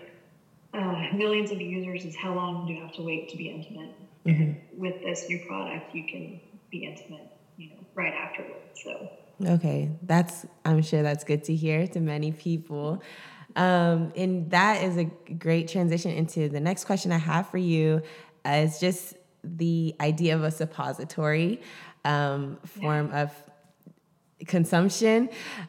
[0.74, 3.94] uh, millions of users is how long do you have to wait to be intimate?
[4.24, 4.80] Mm-hmm.
[4.80, 6.40] with this new product, you can
[6.70, 8.80] be intimate, you know, right afterwards.
[8.84, 9.10] So
[9.46, 13.02] okay, that's I'm sure that's good to hear to many people.
[13.54, 18.02] Um, and that is a great transition into the next question I have for you
[18.44, 21.60] uh, it's just the idea of a suppository
[22.04, 23.22] um, form yeah.
[23.22, 23.44] of
[24.46, 25.28] consumption.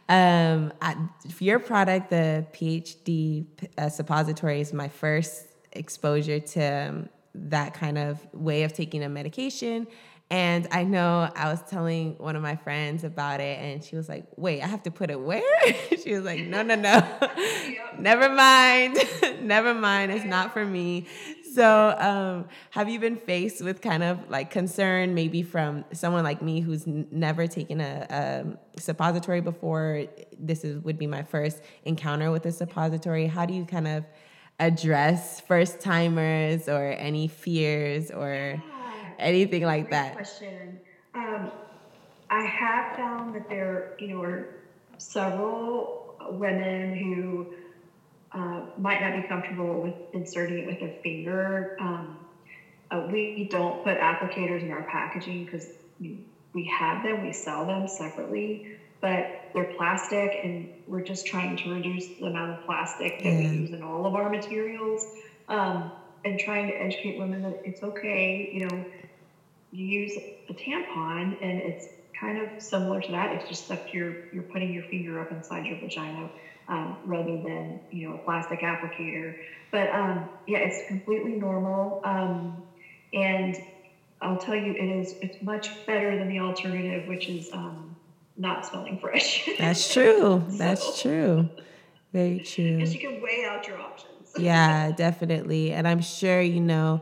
[0.09, 0.95] Um, I,
[1.31, 3.45] for your product, the pH-D
[3.77, 9.09] uh, suppository is my first exposure to um, that kind of way of taking a
[9.09, 9.87] medication.
[10.33, 14.09] And I know I was telling one of my friends about it, and she was
[14.09, 15.43] like, Wait, I have to put it where?
[16.03, 17.07] she was like, No, no, no.
[17.99, 18.97] Never mind.
[19.41, 20.11] Never mind.
[20.11, 21.05] It's not for me
[21.53, 26.41] so um, have you been faced with kind of like concern maybe from someone like
[26.41, 30.05] me who's n- never taken a, a, suppository before
[30.39, 34.03] this is would be my first encounter with a suppository how do you kind of
[34.59, 38.61] address first timers or any fears or
[39.23, 40.15] anything like that.
[40.15, 40.79] question.
[41.15, 41.51] Um,
[42.29, 44.47] i have found that there you know are
[44.97, 47.47] several women who
[48.31, 51.77] uh, might not be comfortable with inserting it with their finger.
[51.79, 52.17] Um,
[52.89, 55.67] uh, we don't put applicators in our packaging because
[56.53, 58.67] we have them, we sell them separately,
[59.01, 63.45] but they're plastic and we're just trying to reduce the amount of plastic that we
[63.45, 65.07] use in all of our materials
[65.47, 65.91] um,
[66.25, 68.85] and trying to educate women that it's okay, you know,
[69.73, 70.17] you use
[70.49, 71.87] a tampon and it's
[72.19, 73.35] kind of similar to that.
[73.35, 76.29] It's just that you're you're putting your finger up inside your vagina
[76.67, 79.35] um, rather than you know a plastic applicator.
[79.71, 82.61] But um, yeah, it's completely normal, um,
[83.13, 83.57] and
[84.21, 87.95] I'll tell you, it is it's much better than the alternative, which is um,
[88.37, 89.49] not smelling fresh.
[89.57, 90.43] That's true.
[90.49, 91.49] so, That's true.
[92.13, 92.77] Very true.
[92.77, 94.33] Because you can weigh out your options.
[94.37, 97.01] yeah, definitely, and I'm sure you know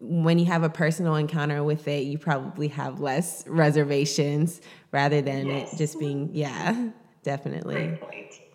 [0.00, 4.60] when you have a personal encounter with it, you probably have less reservations
[4.92, 5.72] rather than yes.
[5.72, 6.90] it just being, yeah,
[7.22, 7.98] definitely.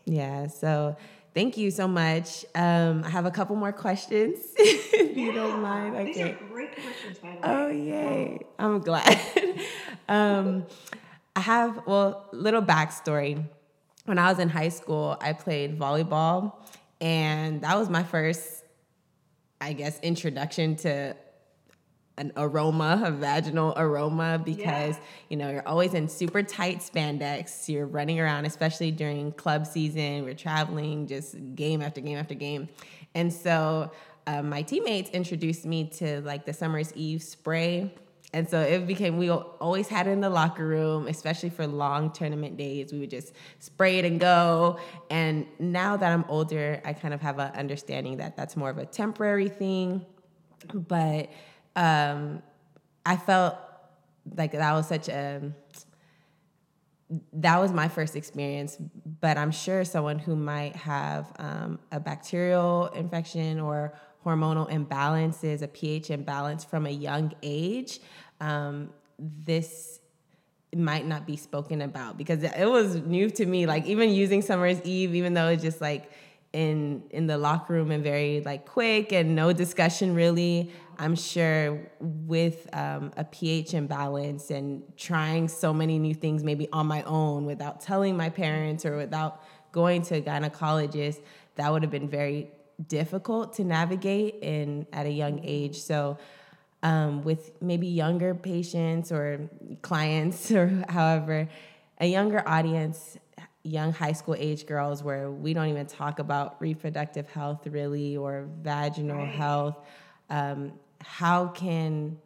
[0.06, 0.48] Yeah.
[0.48, 0.96] So
[1.34, 2.46] thank you so much.
[2.56, 5.96] Um, I have a couple more questions, if you don't mind.
[5.96, 6.14] Okay.
[6.14, 7.42] These are great questions, by the way.
[7.44, 8.40] Oh, yay.
[8.58, 9.20] I'm glad.
[10.08, 10.66] um,
[11.36, 13.44] I have, well, little backstory.
[14.06, 16.54] When I was in high school, I played volleyball,
[17.00, 18.66] and that was my first,
[19.62, 21.16] I guess, introduction to
[22.18, 25.00] an aroma, a vaginal aroma, because yeah.
[25.30, 27.68] you know you're always in super tight spandex.
[27.68, 30.24] You're running around, especially during club season.
[30.24, 32.70] We're traveling, just game after game after game,
[33.16, 33.92] and so
[34.28, 37.94] um, my teammates introduced me to like the Summer's Eve spray.
[38.36, 42.12] And so it became, we always had it in the locker room, especially for long
[42.12, 42.92] tournament days.
[42.92, 44.80] We would just spray it and go.
[45.12, 48.80] And now that I'm older, I kind of have an understanding that that's more of
[48.80, 50.04] a temporary thing.
[50.74, 51.30] But
[51.76, 52.42] um,
[53.06, 53.56] I felt
[54.36, 55.42] like that was such a,
[57.34, 58.78] that was my first experience,
[59.22, 63.94] but I'm sure someone who might have um, a bacterial infection or
[64.26, 68.00] hormonal imbalances, a pH imbalance from a young age,
[68.40, 70.00] um, this
[70.76, 73.66] might not be spoken about because it was new to me.
[73.66, 76.12] Like even using Summer's Eve, even though it's just like
[76.52, 80.72] in in the locker room and very like quick and no discussion really.
[80.98, 86.88] I'm sure with um, a pH imbalance and trying so many new things maybe on
[86.88, 91.20] my own without telling my parents or without going to a gynecologist,
[91.56, 92.52] that would have been very
[92.88, 95.80] difficult to navigate in at a young age.
[95.82, 96.18] So
[96.82, 99.50] um, with maybe younger patients or
[99.82, 101.50] clients or however,
[102.00, 103.18] a younger audience,
[103.64, 108.48] young high school age girls where we don't even talk about reproductive health really or
[108.62, 109.30] vaginal right.
[109.30, 109.78] health.
[110.30, 112.18] Um, how can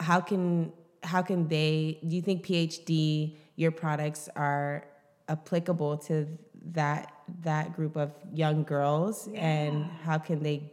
[0.00, 0.72] how can
[1.02, 4.86] how can they do you think pH-D your products are
[5.28, 6.26] applicable to
[6.72, 9.40] that that group of young girls yeah.
[9.40, 10.72] and how can they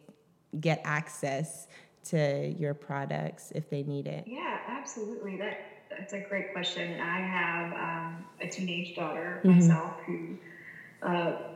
[0.59, 1.67] get access
[2.03, 7.19] to your products if they need it yeah absolutely that that's a great question i
[7.19, 9.59] have um, a teenage daughter mm-hmm.
[9.59, 10.37] myself who
[11.01, 11.52] uh,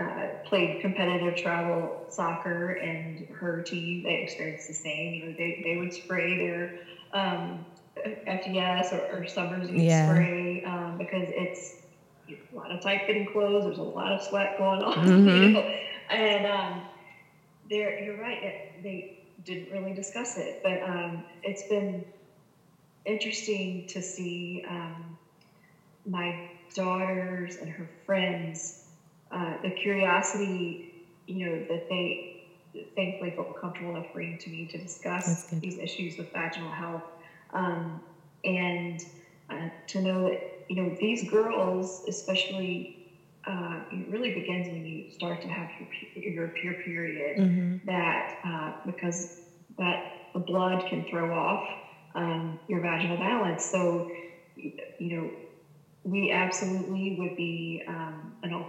[0.00, 5.60] uh, played competitive travel soccer and her team they experienced the same you know they,
[5.62, 6.78] they would spray their
[7.12, 7.64] um,
[8.04, 10.06] FDS or, or Summer's yeah.
[10.06, 11.74] spray um, because it's
[12.52, 13.64] a lot of tight fitting clothes.
[13.64, 15.28] There's a lot of sweat going on, mm-hmm.
[15.28, 15.74] you know?
[16.10, 16.82] and um,
[17.68, 18.82] there, you're right.
[18.82, 22.04] They didn't really discuss it, but um, it's been
[23.04, 25.18] interesting to see um,
[26.06, 28.79] my daughters and her friends,
[29.30, 30.92] uh, the curiosity,
[31.26, 32.42] you know, that they
[32.94, 37.02] thankfully felt comfortable enough bringing to me to discuss these issues with vaginal health,
[37.52, 38.00] um,
[38.44, 39.04] and
[39.50, 42.96] uh, to know that you know, these girls, especially,
[43.44, 45.68] uh, it really begins when you start to have
[46.14, 47.38] your, your pure period.
[47.38, 47.76] Mm-hmm.
[47.86, 49.40] That uh, because
[49.78, 51.66] that the blood can throw off
[52.14, 53.64] um, your vaginal balance.
[53.64, 54.08] So,
[54.56, 55.30] you know,
[56.04, 57.82] we absolutely would be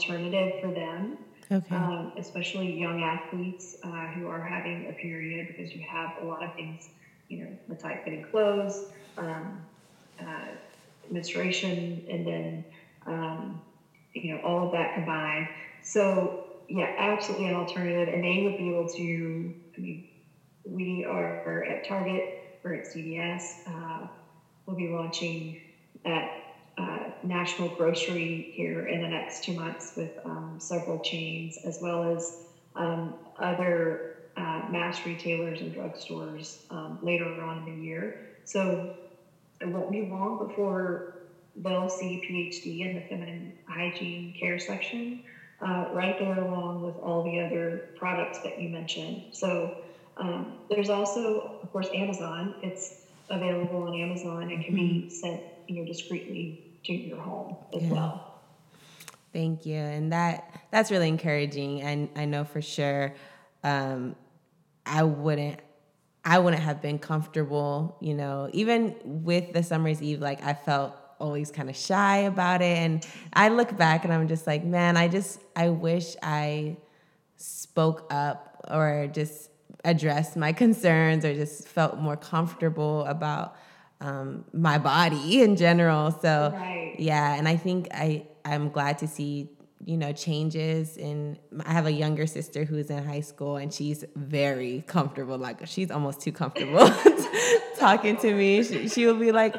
[0.02, 1.18] alternative for them.
[1.52, 1.76] Okay.
[1.76, 6.44] Um, especially young athletes uh, who are having a period because you have a lot
[6.44, 6.90] of things,
[7.28, 8.86] you know, the tight fitting clothes,
[9.18, 9.60] um,
[10.20, 10.46] uh,
[11.12, 12.64] menstruation, and then
[13.06, 13.62] um,
[14.14, 15.50] you know all of that combined.
[15.84, 19.54] So yeah, absolutely an alternative, and they would be able to.
[19.76, 20.08] I mean,
[20.66, 23.68] we are at Target, we're at CVS.
[23.68, 24.08] Uh,
[24.66, 25.58] we'll be launching
[26.06, 31.80] at uh, National Grocery here in the next two months with um, several chains, as
[31.82, 32.44] well as
[32.76, 38.30] um, other uh, mass retailers and drugstores um, later on in the year.
[38.46, 38.96] So
[39.60, 41.18] it won't be long before
[41.58, 45.24] they'll see pH-D in the feminine hygiene care section,
[45.62, 49.24] uh, right there along with all the other products that you mentioned.
[49.32, 49.78] So
[50.18, 52.56] um, there's also, of course, Amazon.
[52.62, 55.10] It's available on Amazon and can be mm-hmm.
[55.10, 57.92] sent, you know, discreetly to your home as yeah.
[57.92, 58.42] well.
[59.34, 61.82] Thank you, and that that's really encouraging.
[61.82, 63.14] And I know for sure,
[63.64, 64.16] um,
[64.86, 65.60] I wouldn't
[66.24, 70.96] I wouldn't have been comfortable, you know, even with the Summer's Eve, like I felt
[71.20, 72.78] always kind of shy about it.
[72.78, 76.78] And I look back and I'm just like, man, I just, I wish I
[77.38, 79.50] spoke up or just
[79.84, 83.56] addressed my concerns or just felt more comfortable about
[84.02, 86.12] um, my body in general.
[86.12, 87.00] So, right.
[87.00, 89.50] yeah, and I think I, I'm glad to see
[89.86, 94.06] you know changes in i have a younger sister who's in high school and she's
[94.16, 96.88] very comfortable like she's almost too comfortable
[97.80, 99.56] talking to me she, she will be like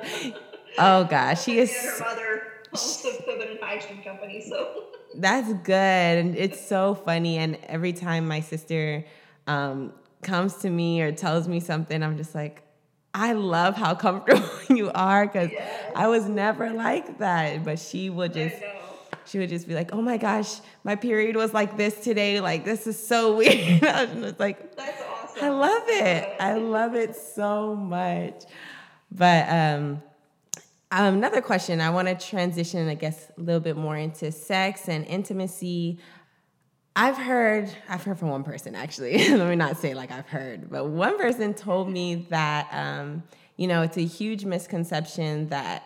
[0.79, 4.85] oh gosh she is and her mother owns a feminine hygiene company so
[5.17, 9.05] that's good and it's so funny and every time my sister
[9.47, 12.62] um, comes to me or tells me something i'm just like
[13.15, 15.63] I love how comfortable you are because yes.
[15.95, 17.65] I was never like that.
[17.65, 18.57] But she would just
[19.25, 22.41] she would just be like, "Oh my gosh, my period was like this today.
[22.41, 26.37] Like this is so weird." and it's like, "That's awesome." I love it.
[26.41, 28.45] I love it so much.
[29.11, 30.03] But um,
[30.91, 31.81] another question.
[31.81, 35.99] I want to transition, I guess, a little bit more into sex and intimacy.
[36.95, 39.29] I've heard, I've heard from one person actually.
[39.37, 43.23] Let me not say like I've heard, but one person told me that, um,
[43.57, 45.85] you know, it's a huge misconception that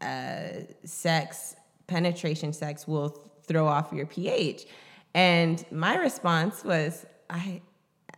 [0.00, 1.56] uh, sex,
[1.86, 4.66] penetration sex, will throw off your pH.
[5.14, 7.62] And my response was, I,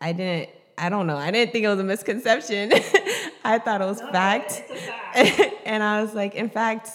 [0.00, 2.72] I didn't, I don't know, I didn't think it was a misconception.
[3.44, 4.52] I thought it was no, fact.
[4.52, 5.54] fact.
[5.64, 6.90] and I was like, in fact,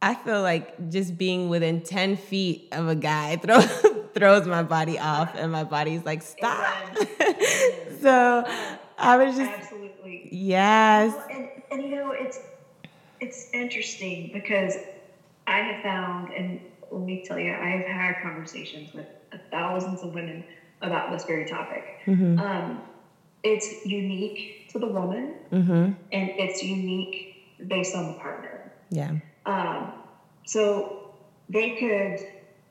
[0.00, 3.60] I feel like just being within 10 feet of a guy throw,
[4.14, 6.74] throws my body off, and my body's like, stop.
[8.00, 8.44] so
[8.98, 9.50] I was just.
[9.50, 10.28] Absolutely.
[10.30, 11.14] Yes.
[11.14, 12.38] Well, and, and you know, it's,
[13.20, 14.76] it's interesting because
[15.46, 16.60] I have found, and
[16.90, 19.06] let me tell you, I have had conversations with
[19.50, 20.44] thousands of women
[20.82, 21.84] about this very topic.
[22.06, 22.38] Mm-hmm.
[22.38, 22.82] Um,
[23.42, 25.72] it's unique to the woman, mm-hmm.
[25.72, 28.72] and it's unique based on the partner.
[28.90, 29.12] Yeah.
[29.46, 29.92] Um,
[30.44, 31.14] so
[31.48, 32.26] they could,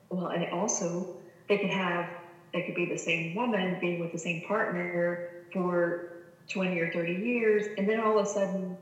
[0.09, 1.15] well, and also
[1.47, 2.09] they could have,
[2.53, 6.13] they could be the same woman being with the same partner for
[6.49, 8.77] 20 or 30 years, and then all of a sudden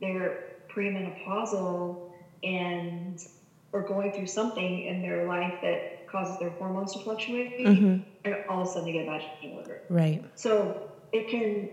[0.00, 2.10] they're premenopausal
[2.42, 3.24] and
[3.72, 8.02] or going through something in their life that causes their hormones to fluctuate, mm-hmm.
[8.24, 9.82] and all of a sudden they get vaginal order.
[9.88, 10.22] Right.
[10.34, 11.70] So it can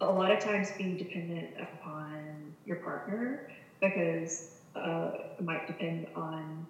[0.00, 6.66] a lot of times be dependent upon your partner because uh, it might depend on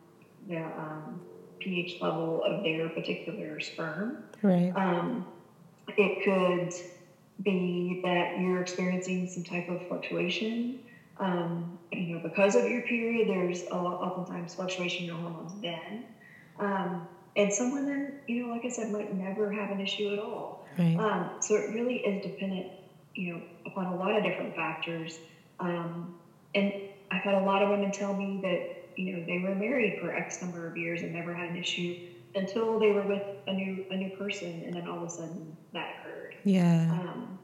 [0.48, 1.20] the um,
[1.60, 4.24] pH level of their particular sperm.
[4.42, 4.72] Right.
[4.74, 5.26] Um,
[5.96, 6.72] it could
[7.42, 10.78] be that you're experiencing some type of fluctuation
[11.20, 15.52] um, you know, because of your period, there's a lot, oftentimes fluctuation in your hormones
[15.60, 16.04] then.
[16.58, 20.18] Um, and some women, you know, like I said, might never have an issue at
[20.18, 20.64] all.
[20.78, 20.96] Right.
[20.96, 22.66] Um, so it really is dependent,
[23.14, 25.18] you know, upon a lot of different factors.
[25.60, 26.14] Um,
[26.54, 26.72] and
[27.10, 30.12] I've had a lot of women tell me that, you know, they were married for
[30.12, 31.96] X number of years and never had an issue
[32.34, 35.56] until they were with a new a new person, and then all of a sudden
[35.72, 36.34] that occurred.
[36.44, 36.88] Yeah.
[36.90, 37.38] Um,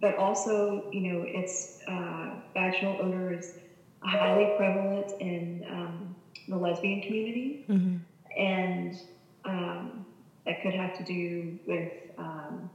[0.00, 3.54] but also, you know, it's uh, vaginal odor is
[4.00, 6.14] highly prevalent in um,
[6.48, 7.96] the lesbian community, mm-hmm.
[8.38, 9.00] and
[9.44, 10.04] um,
[10.44, 12.70] that could have to do with um,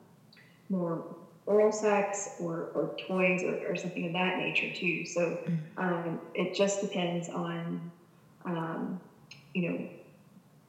[0.70, 1.16] more
[1.46, 5.06] oral sex or, or toys or, or, something of that nature too.
[5.06, 5.80] So mm-hmm.
[5.80, 7.91] um, it just depends on,
[8.46, 9.02] um,
[9.54, 9.89] you know,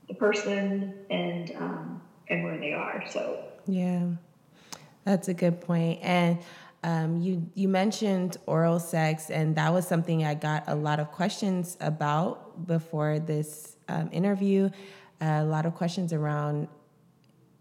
[0.09, 3.05] the person and um, and where they are.
[3.09, 4.07] So yeah.
[5.05, 6.01] That's a good point.
[6.03, 6.39] And
[6.83, 11.13] um, you you mentioned oral sex, and that was something I got a lot of
[11.13, 14.71] questions about before this um, interview.
[15.21, 16.69] Uh, a lot of questions around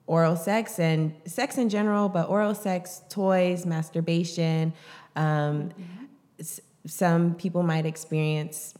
[0.05, 4.73] oral sex and sex in general, but oral sex, toys, masturbation.
[5.15, 6.05] Um, mm-hmm.
[6.39, 8.73] s- some people might experience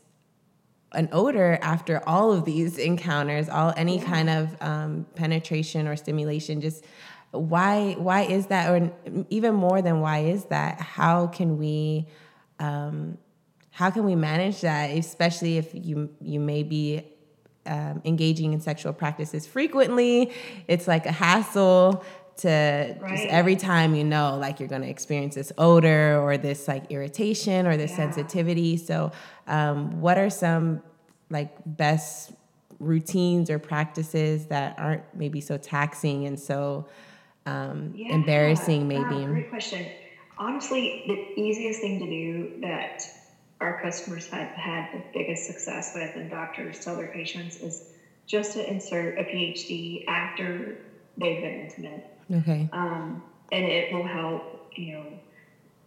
[0.92, 4.06] an odor after all of these encounters, all any yeah.
[4.06, 6.62] kind of um, penetration or stimulation.
[6.62, 6.84] Just
[7.32, 8.92] why why is that or
[9.30, 12.06] even more than why is that how can we
[12.60, 13.18] um,
[13.72, 17.02] how can we manage that especially if you you may be
[17.66, 20.32] um, engaging in sexual practices frequently
[20.68, 22.04] it's like a hassle
[22.36, 22.50] to
[23.00, 23.16] right.
[23.16, 26.92] just every time you know like you're going to experience this odor or this like
[26.92, 27.98] irritation or this yeah.
[27.98, 29.12] sensitivity so
[29.48, 30.82] um, what are some
[31.30, 32.32] like best
[32.80, 36.86] routines or practices that aren't maybe so taxing and so
[37.46, 39.04] um, yeah, embarrassing maybe?
[39.04, 39.86] Uh, great question.
[40.38, 43.04] Honestly, the easiest thing to do that
[43.64, 47.90] our customers have had the biggest success with and doctors tell their patients is
[48.28, 50.78] just to insert a pH-D after
[51.18, 52.06] they've been intimate.
[52.32, 52.70] Okay.
[52.72, 55.06] Um, and it will help, you know,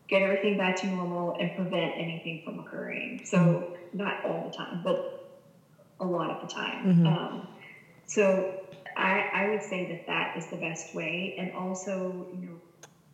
[0.08, 3.22] get everything back to normal and prevent anything from occurring.
[3.24, 3.98] So, mm-hmm.
[3.98, 5.40] not all the time, but
[6.00, 6.86] a lot of the time.
[6.86, 7.06] Mm-hmm.
[7.06, 7.48] Um,
[8.06, 8.60] so,
[8.96, 11.34] I, I would say that that is the best way.
[11.38, 12.60] And also, you know,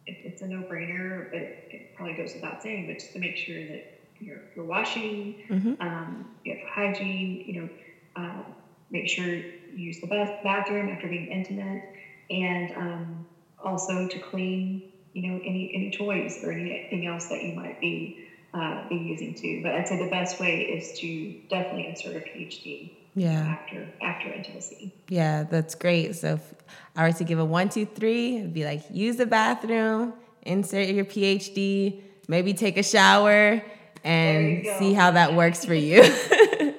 [0.07, 3.19] it, it's a no brainer, but it, it, probably goes without saying, but just to
[3.19, 5.75] make sure that you're, you're washing, mm-hmm.
[5.81, 7.69] um, you have hygiene, you know,
[8.17, 8.43] uh,
[8.91, 11.83] make sure you use the bathroom after being intimate,
[12.31, 13.27] and um,
[13.63, 18.29] also to clean, you know, any, any toys or anything else that you might be,
[18.55, 19.61] uh, be using too.
[19.63, 24.33] But I'd say the best way is to definitely insert a pH-D yeah after after
[24.33, 26.55] intimacy yeah that's great so if
[26.97, 30.89] i were to give a one two three it'd be like use the bathroom insert
[30.89, 33.63] your pH-D maybe take a shower
[34.05, 36.03] and see how that works for you.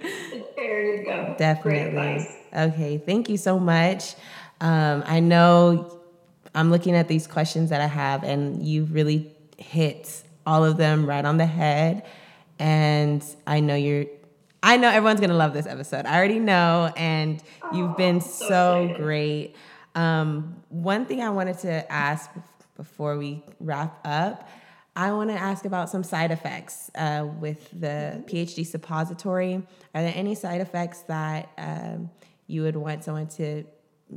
[0.55, 1.35] There you go.
[1.37, 2.27] Definitely.
[2.55, 4.15] okay thank you so much.
[4.61, 5.99] Um, i know
[6.55, 11.05] i'm looking at these questions that i have and you've really hit all of them
[11.05, 12.03] right on the head.
[12.59, 14.05] And i know you're
[14.61, 16.05] I know everyone's gonna love this episode.
[16.05, 17.43] I already know, and
[17.73, 19.55] you've been so so, great.
[19.95, 22.29] Um, one thing I wanted to ask
[22.77, 24.47] before we wrap up,
[24.95, 29.55] I want to ask about some side effects uh, with the pH-D suppository.
[29.95, 32.11] Are there any side effects that um,
[32.47, 33.63] you would want someone to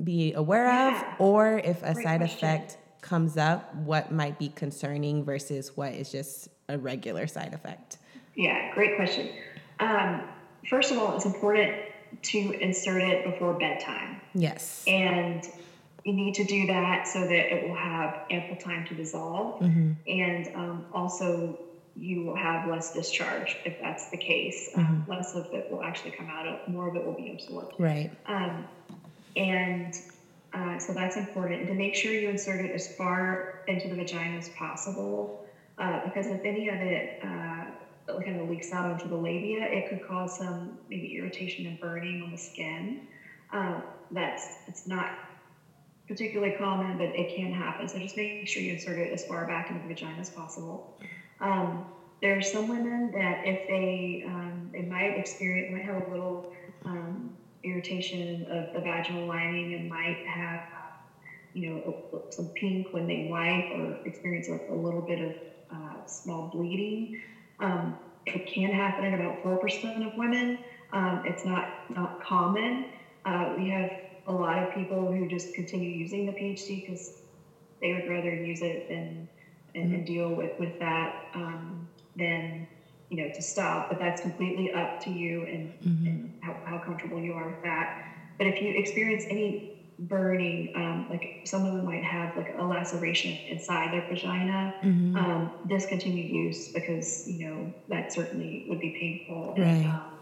[0.04, 1.14] be aware Yeah.
[1.14, 2.36] of, or if a Great side question.
[2.48, 7.96] effect comes up, what might be concerning versus what is just a regular side effect?
[8.34, 9.30] Yeah, great question.
[9.80, 10.22] Um,
[10.68, 11.74] first of all, it's important
[12.22, 14.20] to insert it before bedtime.
[14.34, 14.84] Yes.
[14.86, 15.42] And
[16.06, 19.60] you need to do that so that it will have ample time to dissolve.
[19.60, 19.92] Mm-hmm.
[20.06, 21.58] And um, also,
[21.96, 24.70] you will have less discharge if that's the case.
[24.76, 27.74] Um, less of it will actually come out, of, more of it will be absorbed.
[27.76, 28.12] Right.
[28.26, 28.64] Um,
[29.34, 29.94] and
[30.54, 31.62] uh, so that's important.
[31.62, 35.44] And to make sure you insert it as far into the vagina as possible,
[35.78, 37.64] uh, because if any of it uh,
[38.22, 42.22] kind of leaks out onto the labia, it could cause some maybe irritation and burning
[42.22, 43.08] on the skin.
[43.52, 43.82] Um,
[44.12, 45.10] that's it's not
[46.08, 47.88] particularly common, but it can happen.
[47.88, 50.82] So just make sure you insert it as far back in the vagina as possible.
[51.40, 51.84] Um,
[52.22, 56.44] there are some women that if they um, they might experience might have a little
[56.84, 57.30] um,
[57.62, 60.60] irritation of the vaginal lining and might have
[61.52, 61.96] you know
[62.30, 65.34] some pink when they wipe or experience a, a little bit of
[65.70, 67.08] uh, small bleeding.
[67.58, 67.96] Um,
[68.26, 70.58] it can happen in about four percent of women.
[70.92, 72.84] Um, it's not not common.
[73.24, 73.90] Uh, we have
[74.26, 77.12] a lot of people who just continue using the pH-D because
[77.80, 79.28] they would rather use it than
[79.74, 82.66] and, and deal with with that um, than
[83.10, 83.86] you know to stop.
[83.88, 85.72] But that's completely up to you and,
[86.04, 87.90] and how, how comfortable you are with that.
[88.38, 89.58] But if you experience any
[89.98, 95.16] burning, um, like some of them might have like a laceration inside their vagina, Mm-hmm.
[95.16, 99.60] um, discontinue use because you know that certainly would be painful Right.
[99.60, 100.15] and um,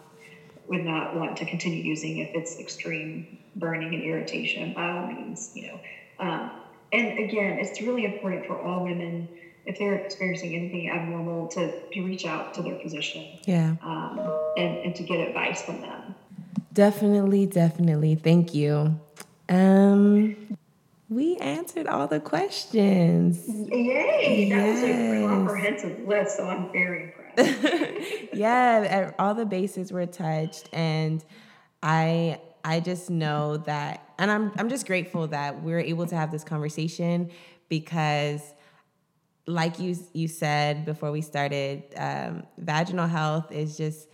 [0.69, 4.73] would not want to continue using if it's extreme burning and irritation.
[4.73, 5.81] By all means, you know.
[6.19, 6.51] Um,
[6.93, 9.29] and again, it's really important for all women
[9.67, 13.77] if they're experiencing anything abnormal to, to reach out to their physician Yeah.
[13.83, 14.21] um,
[14.59, 16.15] and, and to get advice from them.
[16.73, 18.15] Definitely, definitely.
[18.15, 18.99] Thank you.
[19.49, 20.37] Um,
[21.09, 23.43] we answered all the questions.
[23.49, 24.49] Yay!
[24.51, 25.29] That was a Yes.
[25.29, 27.24] comprehensive list, so I'm very impressed.
[28.33, 31.25] yeah, all the bases were touched, and
[31.83, 36.31] I I just know that, and I'm I'm just grateful that we're able to have
[36.31, 37.31] this conversation
[37.69, 38.41] because,
[39.47, 44.09] like you you said before we started, um, vaginal health is just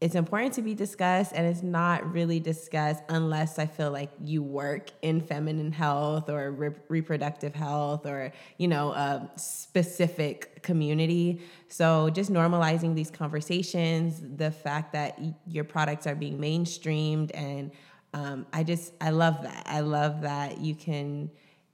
[0.00, 4.42] it's important to be discussed and it's not really discussed unless I feel like you
[4.42, 11.42] work in feminine health or re- reproductive health or you know a specific community.
[11.68, 17.70] So just normalizing these conversations, the fact that your products are being mainstreamed, and
[18.14, 19.66] um, I just I love that.
[19.66, 21.30] I love that you can.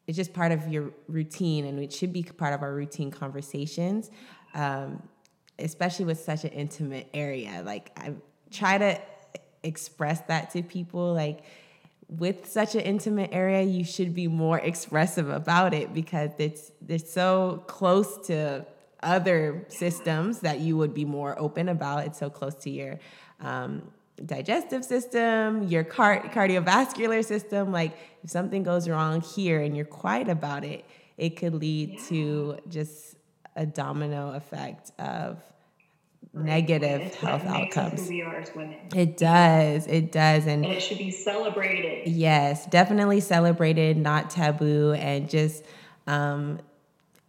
[0.09, 4.11] It's just part of your routine, and it should be part of our routine conversations.
[4.55, 5.03] Um,
[5.59, 7.63] especially with such an intimate area.
[7.65, 8.15] Like I
[8.51, 9.01] try to
[9.63, 11.45] express that to people like
[12.09, 17.13] with such an intimate area, you should be more expressive about it because it's it's
[17.13, 18.65] so close to
[19.03, 22.07] other systems that you would be more open about.
[22.07, 22.99] It's so close to your
[23.41, 23.83] um,
[24.25, 27.73] digestive system, your car- cardiovascular system.
[27.73, 30.85] Like if something goes wrong here and you're quiet about it,
[31.19, 33.16] it could lead to just
[33.57, 35.39] a domino effect of
[36.33, 38.09] negative health what makes us outcomes.
[38.09, 39.87] Who we are as women, It does.
[39.87, 40.47] It does.
[40.47, 42.07] And and it should be celebrated.
[42.09, 45.65] yes, definitely celebrated, not taboo, and just,
[46.07, 46.59] um,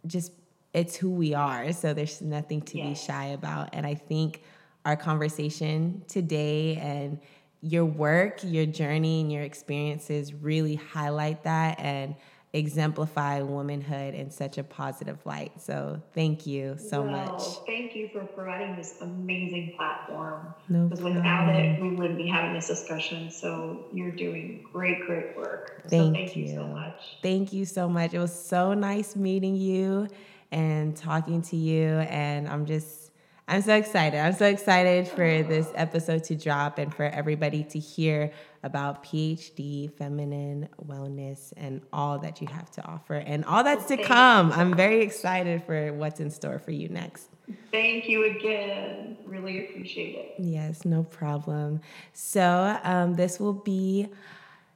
[0.06, 0.32] just
[0.74, 1.72] it's who we are.
[1.72, 3.70] So there's nothing to be shy about.
[3.72, 4.42] And I think
[4.84, 7.18] our conversation today and
[7.62, 12.14] your work, your journey, and your experiences really highlight that and
[12.52, 15.60] exemplify womanhood in such a positive light.
[15.60, 17.42] So thank you so well, much.
[17.66, 20.54] Thank you for providing this amazing platform.
[20.68, 23.30] No Because without it, we wouldn't be having this discussion.
[23.30, 25.82] So you're doing great, great work.
[25.84, 26.54] so Thank thank you.
[26.54, 27.18] so much.
[27.22, 28.14] Thank you so much.
[28.14, 30.08] It was so nice meeting you
[30.50, 31.86] and talking to you.
[31.86, 33.10] And I'm just,
[33.46, 34.18] I'm so excited.
[34.18, 38.32] I'm so excited for this episode to drop and for everybody to hear
[38.62, 43.96] about pH-D, feminine wellness, and all that you have to offer and all that's to
[43.96, 44.52] come.
[44.52, 47.28] I'm very excited for what's in store for you next.
[47.70, 49.16] Thank you again.
[49.24, 50.34] Really appreciate it.
[50.38, 51.80] Yes, no problem.
[52.12, 54.08] So, um, this will be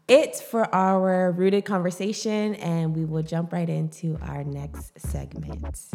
[0.09, 5.89] it for our rooted conversation, and we will jump right into our next segment.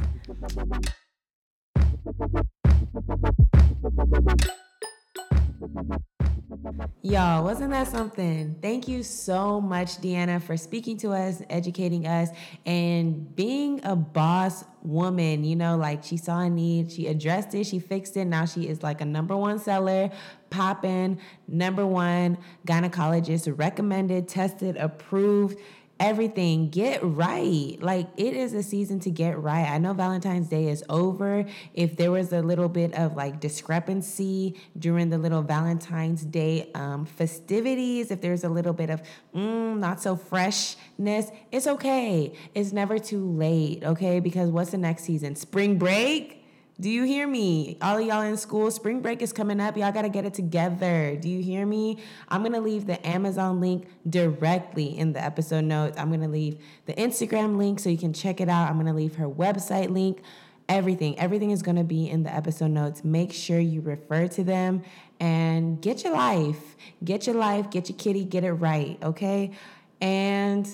[7.01, 8.55] Y'all, wasn't that something?
[8.62, 12.30] Thank you so much, Deanna, for speaking to us, educating us,
[12.66, 15.43] and being a boss woman.
[15.43, 18.26] You know, like she saw a need, she addressed it, she fixed it.
[18.26, 20.10] Now she is like a number one seller,
[20.49, 22.38] popping, number one
[22.68, 25.58] gynecologist, recommended, tested, approved
[25.99, 26.69] everything.
[26.69, 27.77] Get right.
[27.79, 29.69] Like it is a season to get right.
[29.69, 31.45] I know Valentine's Day is over.
[31.73, 37.05] If there was a little bit of like discrepancy during the little Valentine's Day um,
[37.05, 39.01] festivities, if there's a little bit of
[39.35, 42.33] mm, not so freshness, it's okay.
[42.53, 44.19] It's never too late, okay?
[44.19, 45.35] Because what's the next season?
[45.35, 46.43] Spring break?
[46.80, 47.78] Do you hear me?
[47.82, 49.75] All of y'all in school, spring break is coming up.
[49.78, 51.17] Y'all got to get it together.
[51.19, 51.97] Do you hear me?
[52.30, 55.97] I'm going to leave the Amazon link directly in the episode notes.
[55.97, 58.69] I'm going to leave the Instagram link so you can check it out.
[58.69, 60.21] I'm going to leave her website link.
[60.69, 63.03] Everything, everything is going to be in the episode notes.
[63.03, 64.84] Make sure you refer to them
[65.19, 66.75] and get your life.
[67.03, 69.51] Get your life, get your kitty, get it right, okay?
[69.99, 70.67] And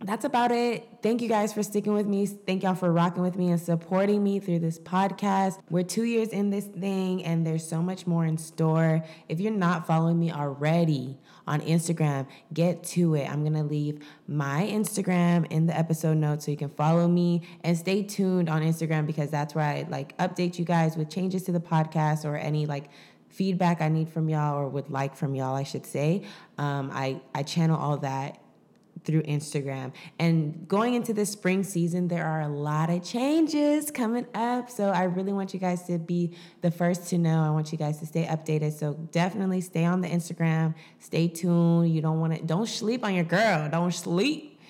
[0.00, 0.88] that's about it.
[1.02, 2.26] Thank you guys for sticking with me.
[2.26, 5.58] Thank y'all for rocking with me and supporting me through this podcast.
[5.70, 9.04] We're two years in this thing and there's so much more in store.
[9.28, 11.18] If you're not following me already
[11.48, 13.28] on Instagram, get to it.
[13.28, 17.42] I'm going to leave my Instagram in the episode notes so you can follow me
[17.64, 21.42] and stay tuned on Instagram because that's where I like update you guys with changes
[21.44, 22.90] to the podcast or any like
[23.30, 26.22] feedback I need from y'all or would like from y'all, I should say.
[26.56, 28.38] Um, I, I channel all that
[29.08, 29.90] through Instagram.
[30.18, 34.68] And going into the spring season, there are a lot of changes coming up.
[34.68, 37.42] So I really want you guys to be the first to know.
[37.42, 38.74] I want you guys to stay updated.
[38.74, 40.74] So definitely stay on the Instagram.
[40.98, 41.90] Stay tuned.
[41.90, 43.70] You don't want to don't sleep on your girl.
[43.70, 44.60] Don't sleep.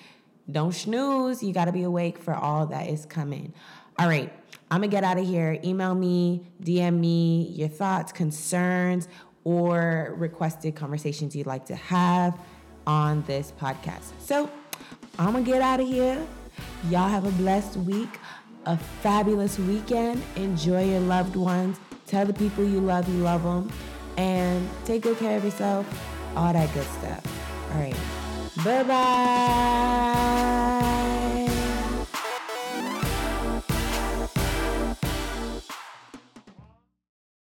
[0.49, 1.43] Don't snooze.
[1.43, 3.53] You got to be awake for all that is coming.
[3.99, 4.31] All right.
[4.71, 5.59] I'm going to get out of here.
[5.65, 9.09] Email me, DM me your thoughts, concerns,
[9.43, 12.39] or requested conversations you'd like to have
[12.87, 14.11] on this podcast.
[14.19, 14.49] So
[15.17, 16.25] I'm gonna get out of here.
[16.89, 18.19] Y'all have a blessed week,
[18.65, 20.21] a fabulous weekend.
[20.35, 21.79] Enjoy your loved ones.
[22.07, 23.71] Tell the people you love you love them.
[24.17, 25.85] And take good care of yourself.
[26.35, 27.23] All that good stuff.
[27.73, 27.95] All right.
[28.63, 30.29] Bye bye.